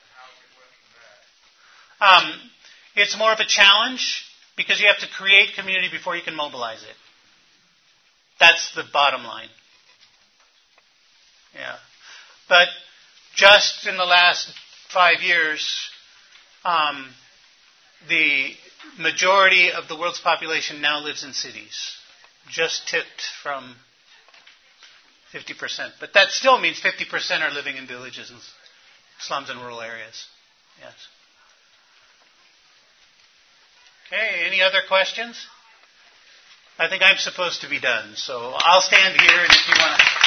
[0.00, 1.20] And how is it working there?
[2.00, 2.32] Um,
[2.94, 4.24] it's more of a challenge
[4.56, 6.96] because you have to create community before you can mobilize it.
[8.38, 9.48] That's the bottom line.
[11.54, 11.76] Yeah.
[12.48, 12.68] But
[13.34, 14.52] just in the last
[14.92, 15.90] five years,
[16.64, 17.06] um,
[18.08, 18.50] the
[18.98, 21.96] majority of the world's population now lives in cities.
[22.50, 23.74] Just tipped from
[25.32, 25.90] 50%.
[25.98, 28.38] But that still means 50% are living in villages and
[29.18, 30.26] slums and rural areas.
[30.80, 30.94] Yes.
[34.12, 35.36] Okay, any other questions?
[36.78, 39.98] I think I'm supposed to be done, so I'll stand here and if you want
[39.98, 40.25] to.